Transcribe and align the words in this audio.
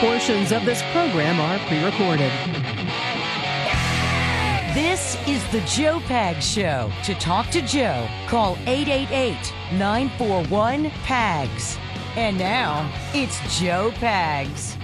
Portions 0.00 0.50
of 0.50 0.64
this 0.64 0.82
program 0.92 1.40
are 1.40 1.58
pre 1.68 1.82
recorded. 1.84 2.30
This 4.74 5.16
is 5.28 5.46
the 5.52 5.60
Joe 5.60 6.00
Pag 6.00 6.42
Show. 6.42 6.90
To 7.04 7.14
talk 7.14 7.48
to 7.50 7.62
Joe, 7.62 8.08
call 8.26 8.58
888 8.66 9.52
941 9.78 10.90
PAGS. 11.04 11.78
And 12.16 12.36
now, 12.36 12.92
it's 13.14 13.38
Joe 13.58 13.92
Pags. 13.94 14.76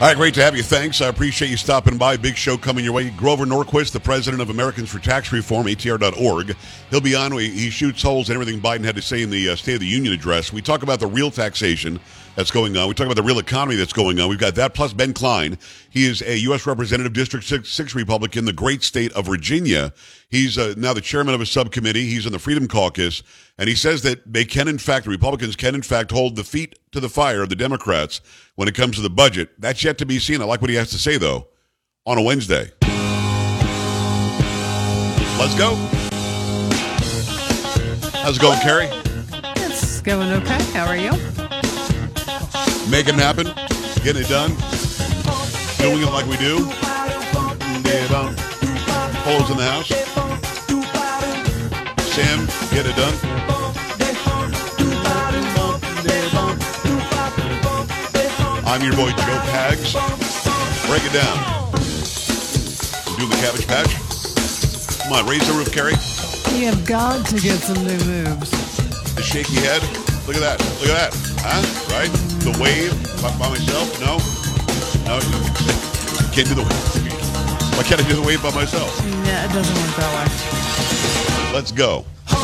All 0.00 0.08
right, 0.08 0.16
great 0.16 0.34
to 0.34 0.42
have 0.42 0.56
you. 0.56 0.64
Thanks. 0.64 1.00
I 1.00 1.06
appreciate 1.06 1.52
you 1.52 1.56
stopping 1.56 1.96
by. 1.96 2.16
Big 2.16 2.36
show 2.36 2.56
coming 2.56 2.84
your 2.84 2.92
way. 2.92 3.10
Grover 3.10 3.46
Norquist, 3.46 3.92
the 3.92 4.00
president 4.00 4.42
of 4.42 4.50
Americans 4.50 4.90
for 4.90 4.98
Tax 4.98 5.32
Reform, 5.32 5.68
ATR.org. 5.68 6.56
He'll 6.90 7.00
be 7.00 7.14
on. 7.14 7.30
He 7.38 7.70
shoots 7.70 8.02
holes 8.02 8.28
in 8.28 8.34
everything 8.34 8.60
Biden 8.60 8.84
had 8.84 8.96
to 8.96 9.02
say 9.02 9.22
in 9.22 9.30
the 9.30 9.50
uh, 9.50 9.56
State 9.56 9.74
of 9.74 9.80
the 9.80 9.86
Union 9.86 10.12
address. 10.12 10.52
We 10.52 10.62
talk 10.62 10.82
about 10.82 10.98
the 10.98 11.06
real 11.06 11.30
taxation 11.30 12.00
that's 12.36 12.50
going 12.50 12.76
on. 12.76 12.88
We 12.88 12.94
talk 12.94 13.06
about 13.06 13.16
the 13.16 13.22
real 13.22 13.38
economy 13.38 13.76
that's 13.76 13.92
going 13.92 14.18
on. 14.20 14.28
We've 14.28 14.38
got 14.38 14.54
that 14.56 14.74
plus 14.74 14.92
Ben 14.92 15.12
Cline. 15.12 15.58
He 15.90 16.06
is 16.06 16.22
a 16.22 16.38
U.S. 16.40 16.66
Representative, 16.66 17.12
District 17.12 17.44
6, 17.44 17.68
6 17.68 17.94
Republican, 17.94 18.44
the 18.44 18.52
great 18.52 18.82
state 18.82 19.12
of 19.12 19.26
Virginia. 19.26 19.92
He's 20.28 20.58
uh, 20.58 20.74
now 20.76 20.92
the 20.92 21.00
chairman 21.00 21.34
of 21.34 21.40
a 21.40 21.46
subcommittee. 21.46 22.06
He's 22.06 22.26
in 22.26 22.32
the 22.32 22.38
Freedom 22.38 22.66
Caucus. 22.66 23.22
And 23.58 23.68
he 23.68 23.74
says 23.76 24.02
that 24.02 24.20
they 24.30 24.44
can, 24.44 24.66
in 24.66 24.78
fact, 24.78 25.04
the 25.04 25.10
Republicans 25.10 25.54
can, 25.54 25.74
in 25.74 25.82
fact, 25.82 26.10
hold 26.10 26.36
the 26.36 26.44
feet 26.44 26.78
to 26.92 27.00
the 27.00 27.08
fire 27.08 27.42
of 27.42 27.48
the 27.48 27.56
Democrats 27.56 28.20
when 28.56 28.66
it 28.68 28.74
comes 28.74 28.96
to 28.96 29.02
the 29.02 29.10
budget. 29.10 29.50
That's 29.58 29.84
yet 29.84 29.98
to 29.98 30.06
be 30.06 30.18
seen. 30.18 30.40
I 30.40 30.44
like 30.44 30.60
what 30.60 30.70
he 30.70 30.76
has 30.76 30.90
to 30.90 30.98
say, 30.98 31.18
though, 31.18 31.48
on 32.04 32.18
a 32.18 32.22
Wednesday. 32.22 32.70
Let's 35.38 35.56
go. 35.56 35.74
How's 38.22 38.38
it 38.38 38.40
going, 38.40 38.58
Carrie? 38.60 38.88
It's 39.56 40.00
going 40.00 40.30
okay. 40.32 40.62
How 40.72 40.86
are 40.86 40.96
you? 40.96 41.33
Making 42.90 43.14
it 43.14 43.20
happen, 43.20 43.46
getting 44.04 44.22
it 44.22 44.28
done, 44.28 44.50
doing 45.78 46.02
it 46.02 46.12
like 46.12 46.26
we 46.26 46.36
do. 46.36 46.70
Polo's 49.24 49.50
um, 49.50 49.52
in 49.52 49.56
the 49.56 49.64
house. 49.64 49.88
Sam, 52.12 52.46
get 52.70 52.84
it 52.84 52.94
done. 52.94 53.14
I'm 58.66 58.82
your 58.82 58.94
boy 58.94 59.10
Joe 59.10 59.40
Pags. 59.48 59.94
Break 60.86 61.04
it 61.04 61.12
down. 61.14 61.36
Do 63.18 63.26
the 63.26 63.36
cabbage 63.36 63.66
patch. 63.66 63.96
Come 65.02 65.12
on, 65.12 65.26
raise 65.26 65.46
the 65.46 65.54
roof, 65.54 65.72
Carrie. 65.72 65.94
You 66.58 66.66
have 66.66 66.84
got 66.84 67.26
to 67.26 67.40
get 67.40 67.60
some 67.60 67.82
new 67.84 67.98
moves. 68.04 68.50
The 69.14 69.22
shaky 69.22 69.54
head. 69.56 69.82
Look 70.26 70.36
at 70.36 70.42
that. 70.42 70.60
Look 70.80 70.90
at 70.90 71.10
that. 71.10 71.34
Huh? 71.40 71.62
Right? 71.94 72.33
The 72.44 72.52
wave 72.60 72.92
by, 73.22 73.32
by 73.38 73.48
myself? 73.48 73.88
No? 74.04 74.20
No. 75.08 75.18
Can't 76.30 76.46
do 76.46 76.54
the 76.54 76.60
wave. 76.60 77.74
Why 77.74 77.82
can't 77.84 78.04
I 78.04 78.06
do 78.06 78.16
the 78.16 78.22
wave 78.22 78.42
by 78.42 78.50
myself? 78.54 79.00
Yeah, 79.24 79.46
it 79.46 79.52
doesn't 79.54 79.74
work 79.74 79.96
that 79.96 80.12
way. 80.12 81.54
Let's 81.54 81.72
go. 81.72 82.04
I 82.28 82.36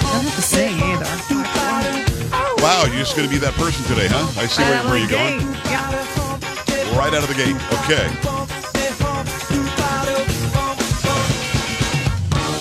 don't 0.00 0.24
have 0.24 0.34
to 0.34 0.40
sing 0.40 0.80
either. 0.80 1.04
Wow, 2.62 2.84
you're 2.86 3.00
just 3.00 3.14
going 3.14 3.28
to 3.28 3.34
be 3.34 3.38
that 3.40 3.52
person 3.54 3.84
today, 3.84 4.08
huh? 4.08 4.40
I 4.40 4.46
see 4.46 4.62
where, 4.62 4.72
Right 4.72 4.80
out 4.80 4.86
where 4.86 4.98
you're 4.98 5.10
going. 5.10 5.40
Yeah. 5.68 6.98
Right 6.98 7.12
out 7.12 7.22
of 7.22 7.28
the 7.28 7.34
gate. 7.34 7.54
Okay. 7.84 8.37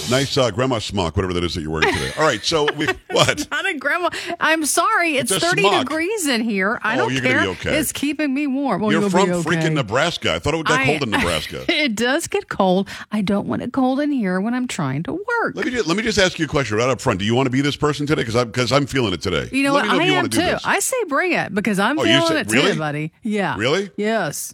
Nice 0.10 0.38
uh, 0.38 0.50
grandma 0.52 0.80
smock, 0.80 1.18
whatever 1.18 1.34
that 1.34 1.44
is 1.44 1.54
that 1.56 1.62
you're 1.62 1.70
wearing 1.72 1.94
today. 1.94 2.12
All 2.18 2.24
right, 2.26 2.42
so 2.44 2.66
we 2.76 2.86
what? 3.12 3.46
Not 3.52 3.66
a 3.70 3.74
grandma. 3.78 4.10
I'm 4.40 4.66
sorry. 4.66 5.18
It's, 5.18 5.30
It's 5.32 5.44
30 5.46 5.62
smock. 5.64 5.86
degrees 5.86 6.26
in 6.28 6.42
here. 6.42 6.80
I 6.82 6.96
Oh, 6.96 7.00
don't 7.00 7.12
you're 7.14 7.22
gonna 7.22 7.34
care. 7.34 7.42
be 7.44 7.48
okay. 7.50 7.78
It's 7.78 7.92
keeping 7.92 8.34
me 8.34 8.48
warm. 8.48 8.82
Well, 8.82 8.92
You're 8.94 9.10
from 9.10 9.30
okay. 9.30 9.50
freaking 9.50 9.74
Nebraska. 9.74 10.34
I 10.34 10.40
thought 10.40 10.54
it 10.54 10.66
got 10.66 10.80
I- 10.80 10.86
cold 10.86 11.04
in 11.04 11.10
Nebraska. 11.12 11.66
it 11.68 11.94
does 11.96 12.28
get 12.28 12.48
cold. 12.48 12.88
I 13.12 13.22
don't 13.22 13.50
want 13.50 13.64
it 13.64 13.74
cold 13.74 14.00
in 14.00 14.12
here 14.14 14.40
when 14.40 14.54
I'm 14.54 14.66
trying 14.68 15.04
to 15.04 15.12
work. 15.12 15.56
Let 15.56 15.66
me 15.66 15.72
just, 15.72 15.88
let 15.88 15.98
me 15.98 16.04
just 16.04 16.18
ask 16.20 16.40
you 16.40 16.46
a 16.46 16.48
question 16.48 16.78
right 16.78 16.88
up 16.90 17.02
front. 17.02 17.20
Do 17.20 17.26
you 17.26 17.36
want 17.36 17.48
to 17.48 17.52
be 17.52 17.60
this 17.60 17.76
person 17.76 18.08
today? 18.08 18.22
Because 18.22 18.38
I'm 18.38 18.48
because 18.48 18.72
I'm 18.72 18.86
feeling 18.88 19.12
it 19.14 19.22
today. 19.22 19.50
You 19.52 19.64
know 19.64 19.74
Let 19.74 19.88
what? 19.88 19.98
know 19.98 20.00
I 20.04 20.08
am 20.08 20.14
want 20.16 20.32
to 20.32 20.38
do 20.40 20.46
too. 20.46 20.52
this. 20.54 20.62
I 20.66 20.80
say 20.80 20.96
bring 21.10 21.34
it 21.34 21.54
because 21.54 21.80
I'm 21.80 22.00
Oh, 22.00 22.04
feeling 22.04 22.28
said- 22.28 22.48
it 22.48 22.52
really? 22.54 22.72
too, 22.72 22.80
buddy. 22.80 23.12
Yeah. 23.24 23.58
Really? 23.58 23.92
Yes. 23.98 24.54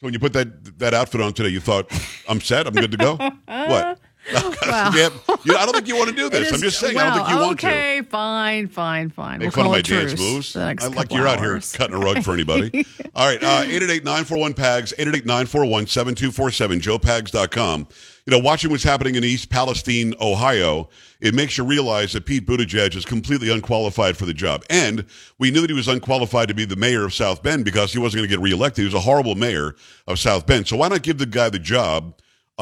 So 0.00 0.06
when 0.06 0.14
you 0.14 0.18
put 0.20 0.32
that 0.32 0.78
that 0.78 0.94
outfit 0.94 1.20
on 1.20 1.34
today, 1.34 1.50
you 1.50 1.60
thought 1.60 1.92
I'm 2.26 2.40
set. 2.40 2.66
I'm 2.66 2.72
good 2.72 2.92
to 2.92 2.96
go. 2.96 3.16
what? 3.44 3.98
Wow. 4.32 4.90
Yeah, 4.94 5.08
you- 5.44 5.56
I 5.56 5.64
don't 5.64 5.74
think 5.74 5.88
you 5.88 5.96
want 5.96 6.10
to 6.10 6.16
do 6.16 6.28
this. 6.28 6.48
is- 6.48 6.52
I'm 6.54 6.60
just 6.60 6.78
saying. 6.80 6.96
I 6.96 7.04
don't 7.04 7.14
think 7.14 7.28
you 7.28 7.36
well, 7.36 7.46
want 7.48 7.60
to. 7.60 7.66
Okay, 7.66 8.02
fine, 8.02 8.68
fine, 8.68 9.10
fine. 9.10 9.38
Make 9.38 9.46
we'll 9.46 9.50
fun 9.52 9.66
of 9.66 9.72
my 9.72 9.80
dance 9.82 10.18
moves. 10.18 10.56
I 10.56 10.72
like 10.88 11.12
you're 11.12 11.26
out 11.28 11.40
here 11.40 11.58
cutting 11.72 11.96
a 11.96 11.98
rug 11.98 12.22
for 12.22 12.32
anybody. 12.34 12.86
All 13.14 13.26
right, 13.26 13.42
uh, 13.42 13.64
888-941-PAGS, 13.64 14.94
888-941-7247, 14.98 16.80
joepags.com. 16.80 17.88
You 18.26 18.30
know, 18.32 18.38
watching 18.38 18.70
what's 18.70 18.84
happening 18.84 19.14
in 19.16 19.24
East 19.24 19.50
Palestine, 19.50 20.14
Ohio, 20.20 20.88
it 21.20 21.34
makes 21.34 21.58
you 21.58 21.64
realize 21.64 22.12
that 22.12 22.26
Pete 22.26 22.46
Buttigieg 22.46 22.94
is 22.94 23.04
completely 23.04 23.50
unqualified 23.50 24.16
for 24.16 24.26
the 24.26 24.34
job. 24.34 24.62
And 24.70 25.04
we 25.38 25.50
knew 25.50 25.62
that 25.62 25.70
he 25.70 25.74
was 25.74 25.88
unqualified 25.88 26.48
to 26.48 26.54
be 26.54 26.64
the 26.64 26.76
mayor 26.76 27.04
of 27.04 27.14
South 27.14 27.42
Bend 27.42 27.64
because 27.64 27.92
he 27.92 27.98
wasn't 27.98 28.20
going 28.20 28.28
to 28.28 28.36
get 28.36 28.42
reelected. 28.42 28.82
He 28.82 28.84
was 28.84 28.94
a 28.94 29.00
horrible 29.00 29.34
mayor 29.34 29.74
of 30.06 30.18
South 30.18 30.46
Bend. 30.46 30.68
So 30.68 30.76
why 30.76 30.88
not 30.88 31.02
give 31.02 31.18
the 31.18 31.26
guy 31.26 31.48
the 31.48 31.58
job 31.58 32.14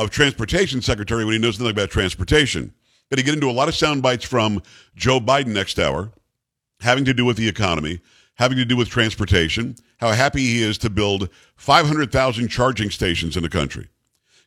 of 0.02 0.10
transportation 0.10 0.82
secretary 0.82 1.24
when 1.24 1.32
he 1.32 1.38
knows 1.38 1.58
nothing 1.58 1.72
about 1.72 1.90
transportation? 1.90 2.72
Going 3.10 3.18
to 3.18 3.22
get 3.22 3.34
into 3.34 3.50
a 3.50 3.52
lot 3.52 3.68
of 3.68 3.74
sound 3.74 4.02
bites 4.02 4.24
from 4.24 4.62
Joe 4.94 5.20
Biden 5.20 5.48
next 5.48 5.78
hour 5.78 6.12
having 6.80 7.04
to 7.04 7.14
do 7.14 7.24
with 7.24 7.36
the 7.36 7.48
economy, 7.48 8.00
having 8.34 8.56
to 8.58 8.64
do 8.64 8.76
with 8.76 8.88
transportation, 8.88 9.76
how 9.98 10.12
happy 10.12 10.40
he 10.40 10.62
is 10.62 10.78
to 10.78 10.90
build 10.90 11.28
500,000 11.56 12.48
charging 12.48 12.90
stations 12.90 13.36
in 13.36 13.42
the 13.42 13.48
country. 13.48 13.88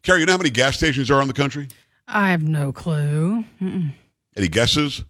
Carrie, 0.04 0.22
you 0.22 0.26
know 0.26 0.34
how 0.34 0.38
many 0.38 0.50
gas 0.50 0.78
stations 0.78 1.08
there 1.08 1.18
are 1.18 1.22
in 1.22 1.28
the 1.28 1.34
country? 1.34 1.68
I 2.08 2.32
have 2.32 2.42
no 2.42 2.72
clue. 2.72 3.44
Mm-mm. 3.62 3.94
Any 4.36 4.48
guesses? 4.48 5.04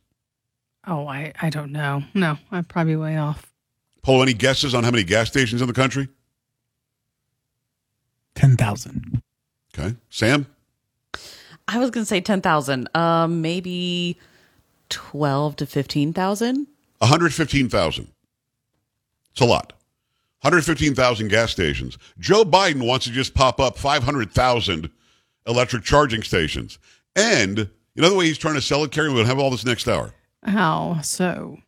Oh, 0.87 1.07
I, 1.07 1.31
I 1.41 1.49
don't 1.49 1.71
know. 1.71 2.03
No, 2.13 2.37
I'm 2.51 2.65
probably 2.65 2.95
way 2.95 3.17
off. 3.17 3.51
Polo, 4.01 4.23
any 4.23 4.33
guesses 4.33 4.73
on 4.73 4.83
how 4.83 4.91
many 4.91 5.03
gas 5.03 5.27
stations 5.27 5.61
in 5.61 5.67
the 5.67 5.73
country? 5.73 6.07
10,000. 8.35 9.21
Okay. 9.77 9.95
Sam? 10.09 10.47
I 11.67 11.79
was 11.79 11.89
going 11.89 12.03
to 12.03 12.07
say 12.07 12.21
10,000. 12.21 12.89
Um, 12.95 13.41
maybe 13.41 14.17
12 14.89 15.55
to 15.57 15.65
15,000. 15.65 16.67
115,000. 16.99 18.07
It's 19.31 19.41
a 19.41 19.45
lot. 19.45 19.73
115,000 20.41 21.27
gas 21.27 21.51
stations. 21.51 21.97
Joe 22.19 22.43
Biden 22.43 22.85
wants 22.85 23.05
to 23.05 23.11
just 23.11 23.33
pop 23.33 23.59
up 23.59 23.77
500,000 23.77 24.89
electric 25.47 25.83
charging 25.83 26.23
stations. 26.23 26.79
And 27.15 27.69
you 27.95 28.01
know 28.01 28.09
the 28.09 28.15
way 28.15 28.25
he's 28.25 28.37
trying 28.37 28.55
to 28.55 28.61
sell 28.61 28.83
it, 28.83 28.91
Carrie? 28.91 29.13
We'll 29.13 29.25
have 29.25 29.39
all 29.39 29.51
this 29.51 29.65
next 29.65 29.87
hour. 29.87 30.13
How 30.43 30.99
so? 31.01 31.59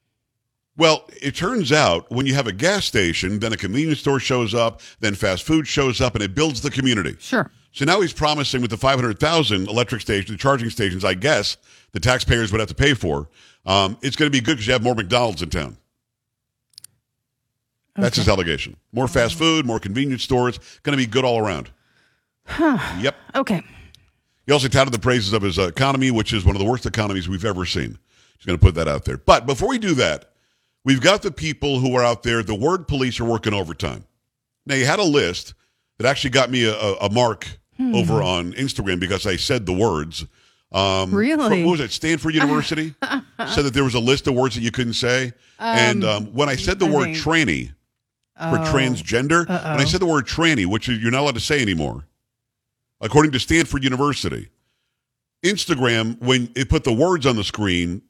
Well, 0.75 1.07
it 1.21 1.35
turns 1.35 1.71
out 1.71 2.09
when 2.09 2.25
you 2.25 2.33
have 2.33 2.47
a 2.47 2.51
gas 2.51 2.85
station, 2.85 3.39
then 3.39 3.53
a 3.53 3.57
convenience 3.57 3.99
store 3.99 4.19
shows 4.19 4.55
up, 4.55 4.81
then 5.01 5.13
fast 5.13 5.43
food 5.43 5.67
shows 5.67 6.01
up, 6.01 6.15
and 6.15 6.23
it 6.23 6.33
builds 6.33 6.61
the 6.61 6.71
community. 6.71 7.15
Sure. 7.19 7.51
So 7.73 7.85
now 7.85 8.01
he's 8.01 8.13
promising 8.13 8.61
with 8.61 8.69
the 8.69 8.77
500,000 8.77 9.67
electric 9.67 10.01
stations, 10.01 10.29
the 10.29 10.37
charging 10.37 10.69
stations, 10.69 11.03
I 11.03 11.15
guess 11.15 11.57
the 11.91 11.99
taxpayers 11.99 12.51
would 12.51 12.59
have 12.59 12.69
to 12.69 12.75
pay 12.75 12.93
for. 12.93 13.27
Um, 13.65 13.97
it's 14.01 14.15
going 14.15 14.31
to 14.31 14.35
be 14.35 14.41
good 14.41 14.53
because 14.53 14.67
you 14.67 14.73
have 14.73 14.83
more 14.83 14.93
McDonald's 14.93 15.41
in 15.41 15.49
town. 15.49 15.77
That's 17.95 18.17
his 18.17 18.29
allegation. 18.29 18.75
More 18.91 19.07
fast 19.07 19.35
food, 19.35 19.65
more 19.65 19.79
convenience 19.79 20.23
stores, 20.23 20.59
going 20.83 20.97
to 20.97 21.03
be 21.03 21.09
good 21.09 21.25
all 21.25 21.39
around. 21.39 21.71
Huh. 22.45 22.77
Yep. 22.99 23.15
Okay. 23.35 23.63
He 24.45 24.51
also 24.51 24.67
touted 24.67 24.93
the 24.93 24.99
praises 24.99 25.33
of 25.33 25.41
his 25.41 25.57
economy, 25.57 26.11
which 26.11 26.33
is 26.33 26.45
one 26.45 26.55
of 26.55 26.61
the 26.61 26.69
worst 26.69 26.85
economies 26.85 27.27
we've 27.29 27.45
ever 27.45 27.65
seen. 27.65 27.97
He's 28.37 28.45
going 28.45 28.57
to 28.57 28.63
put 28.63 28.75
that 28.75 28.87
out 28.87 29.05
there. 29.05 29.17
But 29.17 29.45
before 29.45 29.69
we 29.69 29.79
do 29.79 29.93
that, 29.95 30.31
we've 30.83 31.01
got 31.01 31.21
the 31.21 31.31
people 31.31 31.79
who 31.79 31.95
are 31.95 32.03
out 32.03 32.23
there. 32.23 32.43
The 32.43 32.55
word 32.55 32.87
police 32.87 33.19
are 33.19 33.25
working 33.25 33.53
overtime. 33.53 34.05
Now, 34.65 34.75
you 34.75 34.85
had 34.85 34.99
a 34.99 35.03
list 35.03 35.53
that 35.97 36.07
actually 36.07 36.31
got 36.31 36.49
me 36.49 36.65
a, 36.65 36.73
a, 36.73 36.93
a 36.95 37.09
mark 37.11 37.47
over 37.79 38.21
on 38.23 38.53
Instagram 38.53 38.99
because 38.99 39.25
I 39.25 39.35
said 39.35 39.65
the 39.65 39.73
words. 39.73 40.25
Um, 40.71 41.13
Really? 41.13 41.61
for- 41.61 41.65
what 41.67 41.71
was 41.73 41.79
it? 41.81 41.91
Stanford 41.91 42.33
University 42.33 42.95
said 43.47 43.61
that 43.63 43.73
there 43.73 43.83
was 43.83 43.93
a 43.93 43.99
list 43.99 44.27
of 44.27 44.33
words 44.33 44.55
that 44.55 44.61
you 44.61 44.71
couldn't 44.71 44.93
say. 44.93 45.33
and 45.59 46.03
um, 46.03 46.25
when 46.33 46.49
I 46.49 46.55
said 46.55 46.79
the 46.79 46.87
I 46.87 46.91
word 46.91 47.03
think- 47.05 47.17
tranny 47.17 47.67
for 48.39 48.57
Oh. 48.57 48.63
transgender, 48.73 49.47
when 49.47 49.79
I 49.79 49.85
said 49.85 50.01
the 50.01 50.07
word 50.07 50.25
tranny, 50.25 50.65
which 50.65 50.87
you're 50.87 51.11
not 51.11 51.21
allowed 51.21 51.35
to 51.35 51.39
say 51.41 51.61
anymore, 51.61 52.05
according 53.01 53.31
to 53.33 53.39
Stanford 53.39 53.83
University, 53.83 54.49
Instagram, 55.45 56.19
when 56.21 56.49
it 56.55 56.69
put 56.69 56.83
the 56.83 56.93
words 56.93 57.25
on 57.25 57.35
the 57.35 57.43
screen, 57.43 58.01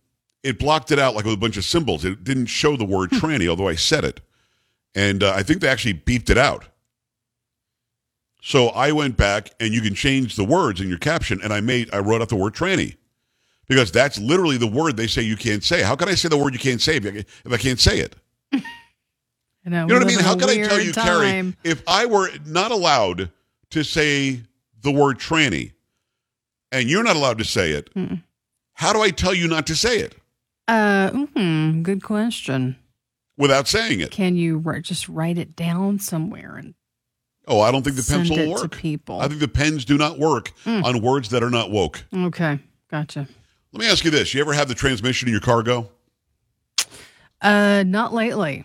it 0.43 0.59
blocked 0.59 0.91
it 0.91 0.99
out 0.99 1.15
like 1.15 1.25
with 1.25 1.33
a 1.33 1.37
bunch 1.37 1.57
of 1.57 1.65
symbols. 1.65 2.05
It 2.05 2.23
didn't 2.23 2.45
show 2.47 2.77
the 2.77 2.85
word 2.85 3.09
tranny, 3.11 3.47
although 3.49 3.67
I 3.67 3.75
said 3.75 4.03
it. 4.05 4.21
And 4.95 5.23
uh, 5.23 5.33
I 5.35 5.41
think 5.43 5.61
they 5.61 5.67
actually 5.67 5.95
beeped 5.95 6.29
it 6.29 6.37
out. 6.37 6.65
So 8.45 8.67
I 8.67 8.91
went 8.91 9.15
back 9.15 9.51
and 9.61 9.73
you 9.73 9.79
can 9.81 9.95
change 9.95 10.35
the 10.35 10.43
words 10.43 10.81
in 10.81 10.89
your 10.89 10.97
caption, 10.97 11.39
and 11.41 11.53
I 11.53 11.61
made 11.61 11.89
I 11.93 11.99
wrote 11.99 12.21
out 12.21 12.27
the 12.27 12.35
word 12.35 12.53
tranny. 12.53 12.97
because 13.69 13.89
that's 13.89 14.19
literally 14.19 14.57
the 14.57 14.67
word 14.67 14.97
they 14.97 15.07
say 15.07 15.21
you 15.21 15.37
can't 15.37 15.63
say. 15.63 15.81
How 15.81 15.95
can 15.95 16.09
I 16.09 16.15
say 16.15 16.27
the 16.27 16.37
word 16.37 16.51
you 16.53 16.59
can't 16.59 16.81
say 16.81 16.97
if 16.97 17.05
I, 17.05 17.09
if 17.45 17.53
I 17.53 17.57
can't 17.57 17.79
say 17.79 17.99
it? 17.99 18.15
You 19.65 19.71
know, 19.71 19.83
You 19.83 19.87
know 19.87 19.93
what 19.99 20.03
I 20.03 20.07
mean? 20.07 20.19
How 20.19 20.35
can 20.35 20.49
I 20.49 20.57
tell 20.67 20.81
you, 20.81 20.91
Carrie, 20.91 21.53
if 21.63 21.81
I 21.87 22.05
were 22.05 22.29
not 22.45 22.71
allowed 22.71 23.31
to 23.69 23.81
say 23.83 24.41
the 24.81 24.91
word 24.91 25.19
tranny 25.19 25.71
and 26.69 26.89
you're 26.89 27.01
not 27.01 27.15
allowed 27.15 27.37
to 27.37 27.45
say 27.45 27.71
it, 27.71 27.89
how 28.73 28.91
do 28.91 28.99
I 29.01 29.09
tell 29.11 29.33
you 29.33 29.47
not 29.47 29.65
to 29.67 29.75
say 29.77 29.99
it 29.99 30.15
Uh, 30.67 31.11
hmm, 31.11 31.81
good 31.81 32.03
question. 32.03 32.75
without 33.37 33.69
saying 33.69 34.01
it? 34.01 34.11
Can 34.11 34.35
you 34.35 34.57
ri- 34.57 34.81
just 34.81 35.07
write 35.07 35.37
it 35.37 35.55
down 35.55 35.97
somewhere 35.97 36.57
and 36.57 36.73
Oh, 37.47 37.59
I 37.61 37.71
don't 37.71 37.83
think 37.83 37.95
the 37.97 38.03
send 38.03 38.29
it 38.31 38.47
will 38.47 38.61
work. 38.61 38.71
people? 38.77 39.19
I 39.19 39.27
think 39.27 39.39
the 39.41 39.47
pens 39.47 39.83
do 39.85 39.97
not 39.97 40.17
work 40.17 40.51
Mm. 40.65 40.83
on 40.83 41.01
words 41.01 41.29
that 41.29 41.43
are 41.43 41.49
not 41.49 41.71
woke. 41.71 42.03
okay, 42.13 42.59
gotcha. 42.89 43.27
Let 43.73 43.79
me 43.81 43.89
ask 43.89 44.05
you 44.05 44.11
this. 44.11 44.33
You 44.33 44.41
ever 44.41 44.53
have 44.53 44.67
the 44.67 44.75
transmission 44.75 45.27
in 45.27 45.31
your 45.33 45.41
car 45.41 45.63
go? 45.63 45.89
Uh, 47.41 47.83
not 47.85 48.13
lately. 48.13 48.63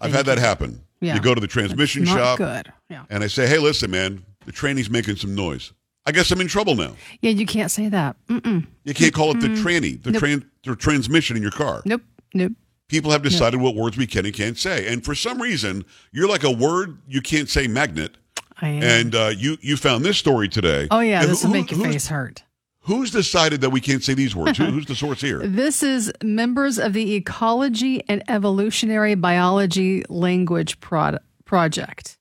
I've 0.00 0.12
had 0.12 0.26
that 0.26 0.38
happen. 0.38 0.82
Yeah. 1.00 1.14
You 1.14 1.20
go 1.20 1.34
to 1.34 1.40
the 1.40 1.46
transmission 1.46 2.04
Not 2.04 2.16
shop 2.16 2.38
good. 2.38 2.72
Yeah, 2.90 3.04
and 3.08 3.22
I 3.22 3.28
say, 3.28 3.46
hey, 3.46 3.58
listen, 3.58 3.90
man, 3.90 4.24
the 4.46 4.52
tranny's 4.52 4.90
making 4.90 5.16
some 5.16 5.34
noise. 5.34 5.72
I 6.04 6.10
guess 6.12 6.30
I'm 6.30 6.40
in 6.40 6.48
trouble 6.48 6.74
now. 6.74 6.92
yeah. 7.22 7.30
You 7.30 7.46
can't 7.46 7.70
say 7.70 7.88
that. 7.88 8.16
Mm-mm. 8.28 8.66
You 8.84 8.94
can't 8.94 9.14
call 9.14 9.30
it 9.30 9.40
the 9.40 9.48
tranny, 9.48 10.02
the, 10.02 10.10
Nope. 10.12 10.22
tran- 10.22 10.44
the 10.64 10.74
transmission 10.74 11.36
in 11.36 11.42
your 11.42 11.52
car. 11.52 11.82
Nope. 11.84 12.02
Nope. 12.34 12.52
People 12.88 13.10
have 13.10 13.22
decided 13.22 13.60
what 13.60 13.74
words 13.74 13.96
we 13.98 14.06
can 14.06 14.24
and 14.24 14.34
can't 14.34 14.56
say. 14.56 14.90
And 14.90 15.04
for 15.04 15.14
some 15.14 15.40
reason, 15.42 15.84
you're 16.10 16.28
like 16.28 16.42
a 16.42 16.50
word 16.50 16.98
you 17.06 17.20
can't 17.20 17.48
say 17.48 17.66
magnet. 17.68 18.16
I 18.60 18.68
am. 18.70 18.82
And 18.82 19.14
uh, 19.14 19.30
you, 19.36 19.58
you 19.60 19.76
found 19.76 20.04
this 20.04 20.16
story 20.16 20.48
today. 20.48 20.88
oh 20.90 21.00
yeah, 21.00 21.20
And 21.20 21.30
this 21.30 21.42
who- 21.42 21.48
will 21.48 21.54
make 21.54 21.70
your 21.70 21.80
face 21.84 22.08
hurt. 22.08 22.44
Who's 22.82 23.10
decided 23.10 23.60
that 23.60 23.68
we 23.68 23.82
can't 23.82 24.02
say 24.02 24.14
these 24.14 24.34
words? 24.34 24.56
Who, 24.56 24.64
who's 24.70 24.86
the 24.86 24.94
source 24.94 25.20
here? 25.20 25.46
This 25.46 25.82
is 25.82 26.10
members 26.24 26.78
of 26.78 26.94
the 26.94 27.14
Ecology 27.16 28.02
and 28.08 28.22
Evolutionary 28.30 29.14
Biology 29.14 30.04
Language 30.08 30.80
Prod- 30.80 31.18
Project. 31.44 32.16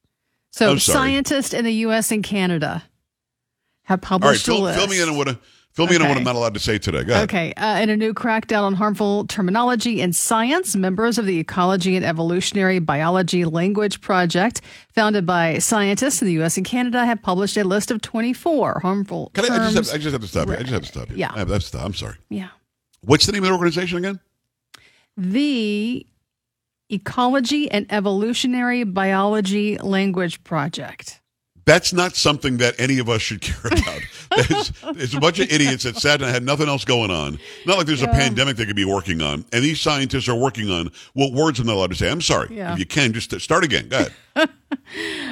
So, 0.51 0.75
scientists 0.77 1.53
in 1.53 1.63
the 1.63 1.71
U.S. 1.73 2.11
and 2.11 2.21
Canada 2.21 2.83
have 3.83 3.99
All 4.03 4.17
right, 4.17 4.21
published 4.21 4.45
fill, 4.45 4.57
a 4.57 4.63
list. 4.65 4.79
fill 4.79 4.87
me 4.89 5.01
in 5.01 5.07
on 5.07 5.15
what, 5.15 5.39
fill 5.77 5.85
me 5.87 5.95
in 5.95 6.01
on 6.01 6.09
what 6.09 6.17
I'm 6.17 6.23
not 6.23 6.35
allowed 6.35 6.55
to 6.55 6.59
say 6.59 6.79
today. 6.79 7.03
Go 7.03 7.13
ahead. 7.13 7.23
Okay, 7.25 7.53
uh, 7.53 7.79
in 7.79 7.91
a 7.91 7.95
new 7.95 8.11
crackdown 8.11 8.63
on 8.63 8.73
harmful 8.73 9.25
terminology 9.27 10.01
in 10.01 10.11
science, 10.11 10.75
members 10.75 11.19
of 11.19 11.27
the 11.27 11.37
Ecology 11.37 11.95
and 11.95 12.03
Evolutionary 12.03 12.79
Biology 12.79 13.45
Language 13.45 14.01
Project, 14.01 14.61
founded 14.89 15.27
by 15.27 15.59
scientists 15.59 16.19
in 16.21 16.25
the 16.27 16.33
U.S. 16.33 16.57
and 16.57 16.65
Canada, 16.65 17.05
have 17.05 17.21
published 17.21 17.55
a 17.57 17.63
list 17.63 17.91
of 17.91 18.01
24 18.01 18.79
harmful 18.79 19.29
Can 19.35 19.45
I, 19.45 19.53
I, 19.53 19.57
terms. 19.59 19.73
just 19.75 19.91
have, 19.91 19.99
I 19.99 20.03
just 20.03 20.13
have 20.13 20.21
to 20.21 20.27
stop 20.27 20.47
you. 20.47 20.53
I 20.55 20.57
just 20.57 20.71
have 20.71 20.81
to 20.81 20.87
stop 20.87 21.09
you. 21.11 21.17
Yeah. 21.17 21.31
I 21.33 21.39
have, 21.39 21.47
that's, 21.47 21.73
I'm 21.75 21.93
sorry. 21.93 22.15
yeah. 22.29 22.49
What's 23.01 23.27
the 23.27 23.31
name 23.31 23.43
of 23.43 23.49
the 23.49 23.53
organization 23.55 23.99
again? 23.99 24.19
The 25.15 26.05
Ecology 26.89 27.69
and 27.69 27.85
Evolutionary 27.91 28.83
Biology 28.83 29.77
Language 29.77 30.43
Project. 30.43 31.21
That's 31.67 31.91
not 31.91 32.15
something 32.15 32.57
that 32.57 32.75
any 32.79 32.97
of 32.97 33.09
us 33.09 33.21
should 33.21 33.41
care 33.41 33.59
about. 33.65 34.01
There's, 34.35 34.71
there's 34.93 35.13
a 35.13 35.19
bunch 35.19 35.39
of 35.39 35.51
idiots 35.51 35.83
that 35.83 35.97
sat 35.97 36.21
and 36.21 36.31
had 36.31 36.41
nothing 36.41 36.69
else 36.69 36.85
going 36.85 37.11
on. 37.11 37.37
Not 37.65 37.77
like 37.77 37.85
there's 37.85 38.01
a 38.01 38.07
pandemic 38.07 38.55
they 38.55 38.65
could 38.65 38.77
be 38.77 38.85
working 38.85 39.21
on. 39.21 39.43
And 39.51 39.63
these 39.63 39.81
scientists 39.81 40.29
are 40.29 40.35
working 40.35 40.71
on 40.71 40.89
what 41.13 41.33
words 41.33 41.59
I'm 41.59 41.67
not 41.67 41.75
allowed 41.75 41.89
to 41.89 41.95
say. 41.95 42.09
I'm 42.09 42.21
sorry. 42.21 42.55
Yeah. 42.55 42.71
If 42.71 42.79
you 42.79 42.85
can, 42.85 43.11
just 43.11 43.37
start 43.41 43.65
again. 43.65 43.89
Go 43.89 44.07
ahead. 44.35 44.49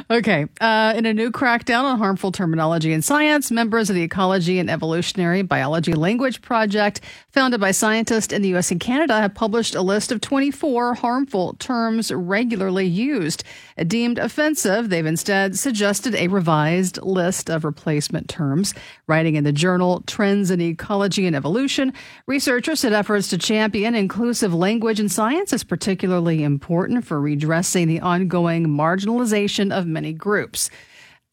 Okay. 0.08 0.46
Uh, 0.62 0.94
in 0.96 1.08
a 1.08 1.14
new 1.16 1.32
crackdown 1.32 1.84
on 1.84 1.98
harmful 1.98 2.32
terminology 2.32 2.94
in 2.94 3.02
science, 3.02 3.50
members 3.50 3.90
of 3.90 3.96
the 3.96 4.04
Ecology 4.04 4.60
and 4.60 4.70
Evolutionary 4.70 5.42
Biology 5.42 5.94
Language 5.94 6.44
Project, 6.44 7.02
founded 7.32 7.60
by 7.60 7.72
scientists 7.72 8.32
in 8.32 8.44
the 8.44 8.50
U.S. 8.50 8.70
and 8.70 8.80
Canada, 8.80 9.20
have 9.20 9.34
published 9.34 9.74
a 9.74 9.82
list 9.82 10.12
of 10.12 10.22
24 10.22 10.94
harmful 10.94 11.56
terms 11.56 12.12
regularly 12.12 12.86
used. 12.86 13.44
Deemed 13.88 14.20
offensive, 14.20 14.90
they've 14.90 15.08
instead 15.08 15.58
suggested 15.58 16.14
a 16.14 16.28
revised 16.28 17.02
list 17.02 17.50
of 17.50 17.66
replacement 17.66 18.30
terms. 18.30 18.76
Writing 19.08 19.34
in 19.34 19.44
the 19.44 19.52
journal 19.52 20.04
Trends 20.06 20.52
in 20.52 20.62
Ecology 20.62 21.26
and 21.26 21.36
Evolution, 21.36 21.92
researchers 22.28 22.82
said 22.82 22.94
efforts 22.94 23.30
to 23.30 23.40
champion 23.40 23.96
inclusive 23.96 24.54
language 24.54 25.00
in 25.00 25.10
science 25.10 25.52
is 25.52 25.64
particularly 25.64 26.44
important 26.44 27.06
for 27.06 27.20
redressing 27.20 27.88
the 27.88 28.02
ongoing 28.02 28.68
marginalization 28.68 29.76
of 29.76 29.95
many 29.96 30.14
groups. 30.14 30.70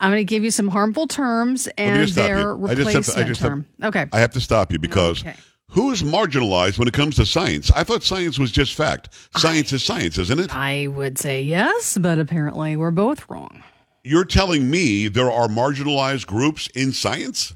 I'm 0.00 0.10
going 0.10 0.20
to 0.20 0.24
give 0.24 0.42
you 0.42 0.50
some 0.50 0.68
harmful 0.68 1.06
terms 1.06 1.68
and 1.78 2.08
their 2.08 2.38
you. 2.40 2.66
I 2.66 2.74
to- 2.74 2.82
I 2.82 2.86
replacement 2.86 3.28
just 3.28 3.40
have- 3.40 3.50
term. 3.50 3.66
okay. 3.84 4.06
I 4.12 4.20
have 4.20 4.32
to 4.32 4.40
stop 4.40 4.72
you 4.72 4.78
because 4.78 5.20
Okay. 5.20 5.34
who's 5.68 6.02
marginalized 6.02 6.78
when 6.78 6.88
it 6.88 6.94
comes 6.94 7.16
to 7.16 7.26
science? 7.26 7.70
I 7.70 7.84
thought 7.84 8.02
science 8.02 8.38
was 8.38 8.50
just 8.50 8.74
fact. 8.74 9.10
Science 9.36 9.72
is 9.72 9.84
science, 9.84 10.18
isn't 10.18 10.40
it? 10.40 10.52
I 10.54 10.88
would 10.88 11.18
say 11.18 11.42
yes, 11.42 11.98
but 12.00 12.18
apparently 12.18 12.74
we're 12.74 12.90
both 12.90 13.28
wrong. 13.28 13.62
You're 14.02 14.24
telling 14.24 14.68
me 14.68 15.06
there 15.06 15.30
are 15.30 15.46
marginalized 15.46 16.26
groups 16.26 16.66
in 16.74 16.92
science? 16.92 17.54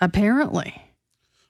Apparently. 0.00 0.80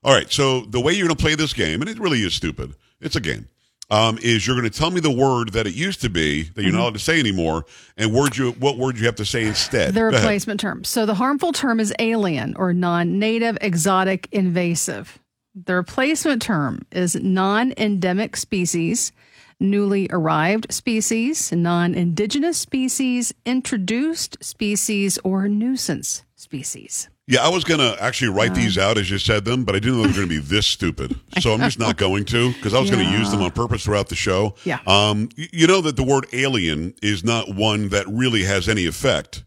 All 0.03 0.13
right. 0.15 0.31
So 0.33 0.63
the 0.63 0.81
way 0.81 0.93
you're 0.93 1.07
going 1.07 1.17
to 1.17 1.23
play 1.23 1.35
this 1.37 1.53
game, 1.53 1.81
and 1.81 1.89
it 1.89 1.99
really 2.01 2.23
is 2.23 2.35
stupid. 2.35 2.75
It's 3.01 3.15
a 3.17 3.21
game. 3.21 3.49
Um, 3.91 4.19
is 4.23 4.47
you're 4.47 4.57
going 4.59 4.71
to 4.71 4.77
tell 4.77 4.91
me 4.91 5.01
the 5.01 5.11
word 5.11 5.51
that 5.53 5.67
it 5.67 5.75
used 5.75 6.01
to 6.01 6.09
be 6.09 6.45
that 6.45 6.63
you're 6.63 6.71
Mm-hmm. 6.71 6.77
not 6.79 6.83
allowed 6.85 6.95
to 6.95 7.01
say 7.01 7.21
anymore, 7.21 7.67
and 7.99 8.13
word 8.15 8.37
you 8.37 8.53
what 8.53 8.79
word 8.79 8.99
you 8.99 9.05
have 9.05 9.17
to 9.17 9.27
say 9.27 9.45
instead. 9.45 9.93
The 9.93 10.05
replacement 10.05 10.59
term. 10.59 10.85
So 10.85 11.05
the 11.05 11.15
harmful 11.15 11.53
term 11.53 11.79
is 11.81 11.93
alien 11.99 12.55
or 12.57 12.73
non 12.73 13.19
native, 13.19 13.59
exotic, 13.61 14.27
invasive. 14.33 15.19
The 15.55 15.75
replacement 15.75 16.41
term 16.43 16.87
is 16.93 17.15
non 17.15 17.75
endemic 17.77 18.37
species, 18.37 19.13
newly 19.61 20.09
arrived 20.11 20.73
species, 20.73 21.53
non 21.53 21.95
indigenous 21.95 22.59
species, 22.59 23.33
introduced 23.47 24.43
species, 24.45 25.19
or 25.25 25.49
nuisance 25.49 26.25
species. 26.37 27.09
Yeah, 27.27 27.41
I 27.43 27.49
was 27.49 27.65
going 27.65 27.81
to 27.81 27.97
actually 28.03 28.29
write 28.29 28.55
these 28.55 28.77
out 28.77 28.99
as 28.99 29.11
you 29.11 29.17
said 29.19 29.47
them, 29.47 29.65
but 29.65 29.75
I 29.75 29.79
didn't 29.79 29.97
know 29.97 30.03
they 30.03 30.09
were 30.09 30.15
going 30.15 30.29
to 30.29 30.35
be 30.43 30.47
this 30.47 30.67
stupid. 30.67 31.19
So 31.41 31.53
I'm 31.55 31.61
just 31.61 31.79
not 31.79 31.97
going 31.97 32.27
to 32.27 32.53
because 32.53 32.75
I 32.75 32.81
was 32.81 32.91
going 32.91 33.05
to 33.05 33.11
use 33.11 33.31
them 33.31 33.41
on 33.43 33.51
purpose 33.51 33.85
throughout 33.85 34.09
the 34.09 34.15
show. 34.15 34.55
Yeah. 34.65 34.79
Um, 34.87 35.31
you 35.37 35.67
know 35.67 35.81
that 35.81 35.97
the 35.97 36.05
word 36.05 36.27
alien 36.35 36.95
is 37.03 37.25
not 37.25 37.55
one 37.55 37.89
that 37.89 38.07
really 38.09 38.45
has 38.45 38.69
any 38.69 38.87
effect 38.87 39.45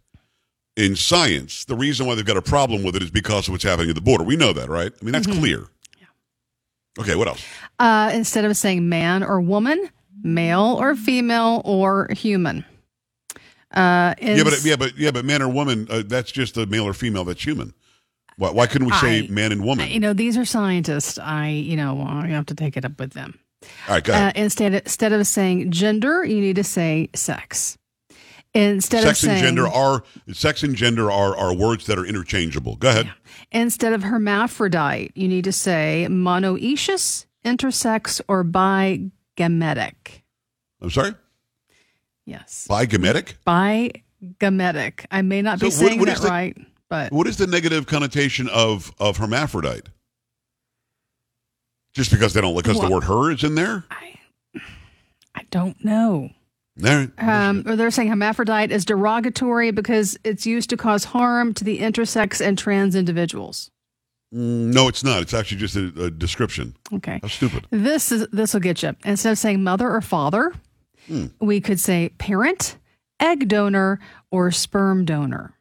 in 0.75 0.95
science. 0.95 1.65
The 1.65 1.75
reason 1.75 2.07
why 2.07 2.15
they've 2.15 2.25
got 2.25 2.35
a 2.37 2.41
problem 2.41 2.83
with 2.83 2.95
it 2.95 3.03
is 3.03 3.09
because 3.11 3.47
of 3.47 3.53
what's 3.53 3.63
happening 3.63 3.89
at 3.89 3.95
the 3.95 4.01
border. 4.01 4.23
We 4.23 4.35
know 4.35 4.53
that, 4.53 4.69
right? 4.69 4.91
I 4.99 5.05
mean, 5.05 5.11
that's 5.13 5.27
Mm-hmm. 5.27 5.39
clear. 5.39 5.65
Yeah. 5.99 6.07
Okay, 6.99 7.15
what 7.15 7.27
else? 7.27 7.43
Uh, 7.79 8.11
instead 8.13 8.43
of 8.43 8.57
saying 8.57 8.89
man 8.89 9.23
or 9.23 9.39
woman, 9.39 9.89
male 10.23 10.77
or 10.79 10.95
female 10.95 11.61
or 11.65 12.07
human. 12.11 12.65
Uh, 13.71 14.15
Yeah, 14.21 14.43
but 14.43 14.63
yeah, 14.63 14.75
but 14.75 14.97
yeah, 14.97 15.11
but 15.11 15.25
man 15.25 15.41
or 15.41 15.49
woman, 15.49 15.87
uh, 15.89 16.03
that's 16.05 16.31
just 16.31 16.57
a 16.57 16.65
male 16.65 16.85
or 16.87 16.93
female 16.93 17.23
that's 17.25 17.43
human. 17.45 17.73
Why, 18.37 18.51
why 18.51 18.67
couldn't 18.67 18.87
we 18.87 18.93
say 18.93 19.23
I- 19.25 19.27
man 19.27 19.51
and 19.51 19.63
woman? 19.63 19.89
you 19.89 19.99
know, 19.99 20.13
these 20.13 20.37
are 20.37 20.45
scientists. 20.45 21.17
I, 21.19 21.49
you 21.49 21.75
know, 21.75 22.01
I 22.07 22.27
have 22.27 22.45
to 22.47 22.55
take 22.55 22.77
it 22.77 22.85
up 22.85 22.99
with 22.99 23.13
them. 23.13 23.37
All 23.87 23.95
right, 23.95 24.03
go 24.03 24.13
Uh, 24.13 24.17
ahead. 24.17 24.37
instead, 24.37 24.73
instead 24.73 25.11
of 25.11 25.25
saying 25.27 25.71
gender, 25.71 26.23
you 26.23 26.39
need 26.39 26.55
to 26.57 26.63
say 26.63 27.09
sex. 27.15 27.77
Instead 28.53 29.03
sex 29.03 29.23
of 29.23 29.29
and 29.29 29.39
gender 29.39 29.67
are 29.67 30.03
sex 30.31 30.63
and 30.63 30.75
gender 30.75 31.11
are 31.11 31.35
are 31.35 31.53
words 31.53 31.85
that 31.87 31.97
are 31.99 32.05
interchangeable. 32.05 32.75
Go 32.77 32.89
ahead. 32.89 33.11
instead 33.51 33.93
of 33.93 34.03
hermaphrodite, 34.03 35.11
you 35.15 35.27
need 35.27 35.43
to 35.43 35.51
say 35.51 36.07
monoecious, 36.09 37.25
intersex, 37.45 38.21
or 38.27 38.43
bigametic. 39.37 40.21
I'm 40.81 40.89
sorry. 40.89 41.13
Yes, 42.25 42.67
Bigametic. 42.69 43.35
bigametic. 43.47 45.05
I 45.11 45.21
may 45.21 45.41
not 45.41 45.59
be 45.59 45.69
So 45.71 45.81
what- 45.81 45.87
saying 45.89 45.99
what 45.99 46.07
that 46.09 46.21
the- 46.21 46.27
right, 46.27 46.57
but 46.89 47.11
What 47.11 47.27
is 47.27 47.37
the 47.37 47.47
negative 47.47 47.87
connotation 47.87 48.49
of 48.49 48.91
of 48.99 49.17
hermaphrodite? 49.17 49.87
Just 51.93 52.11
because 52.11 52.33
they 52.33 52.41
don't 52.41 52.55
because 52.55 52.79
the 52.79 52.89
word 52.89 53.05
her 53.05 53.31
is 53.31 53.43
in 53.43 53.55
there. 53.55 53.85
I, 53.89 54.19
I 55.35 55.43
don't 55.51 55.83
know. 55.83 56.29
There. 56.75 57.11
Um, 57.17 57.63
or 57.65 57.75
they're 57.75 57.89
saying 57.89 58.09
hermaphrodite 58.09 58.71
is 58.71 58.85
derogatory 58.85 59.71
because 59.71 60.15
it's 60.23 60.45
used 60.45 60.69
to 60.69 60.77
cause 60.77 61.05
harm 61.05 61.53
to 61.55 61.63
the 61.63 61.79
intersex 61.79 62.39
and 62.45 62.55
trans 62.55 62.93
individuals. 62.95 63.71
Mm, 64.33 64.73
no, 64.73 64.87
it's 64.87 65.03
not. 65.03 65.21
It's 65.21 65.33
actually 65.33 65.57
just 65.57 65.75
a, 65.75 66.05
a 66.05 66.11
description. 66.11 66.75
Okay. 66.93 67.19
How 67.21 67.27
stupid. 67.29 67.65
This 67.69 68.11
is 68.11 68.27
this 68.31 68.53
will 68.53 68.59
get 68.61 68.83
you. 68.83 68.95
Instead 69.05 69.31
of 69.31 69.37
saying 69.37 69.63
mother 69.63 69.89
or 69.89 70.01
father, 70.01 70.53
Hmm. 71.07 71.27
we 71.39 71.61
could 71.61 71.79
say 71.79 72.09
parent, 72.17 72.75
egg 73.19 73.47
donor, 73.47 73.99
or 74.29 74.51
sperm 74.51 75.05
donor. 75.05 75.53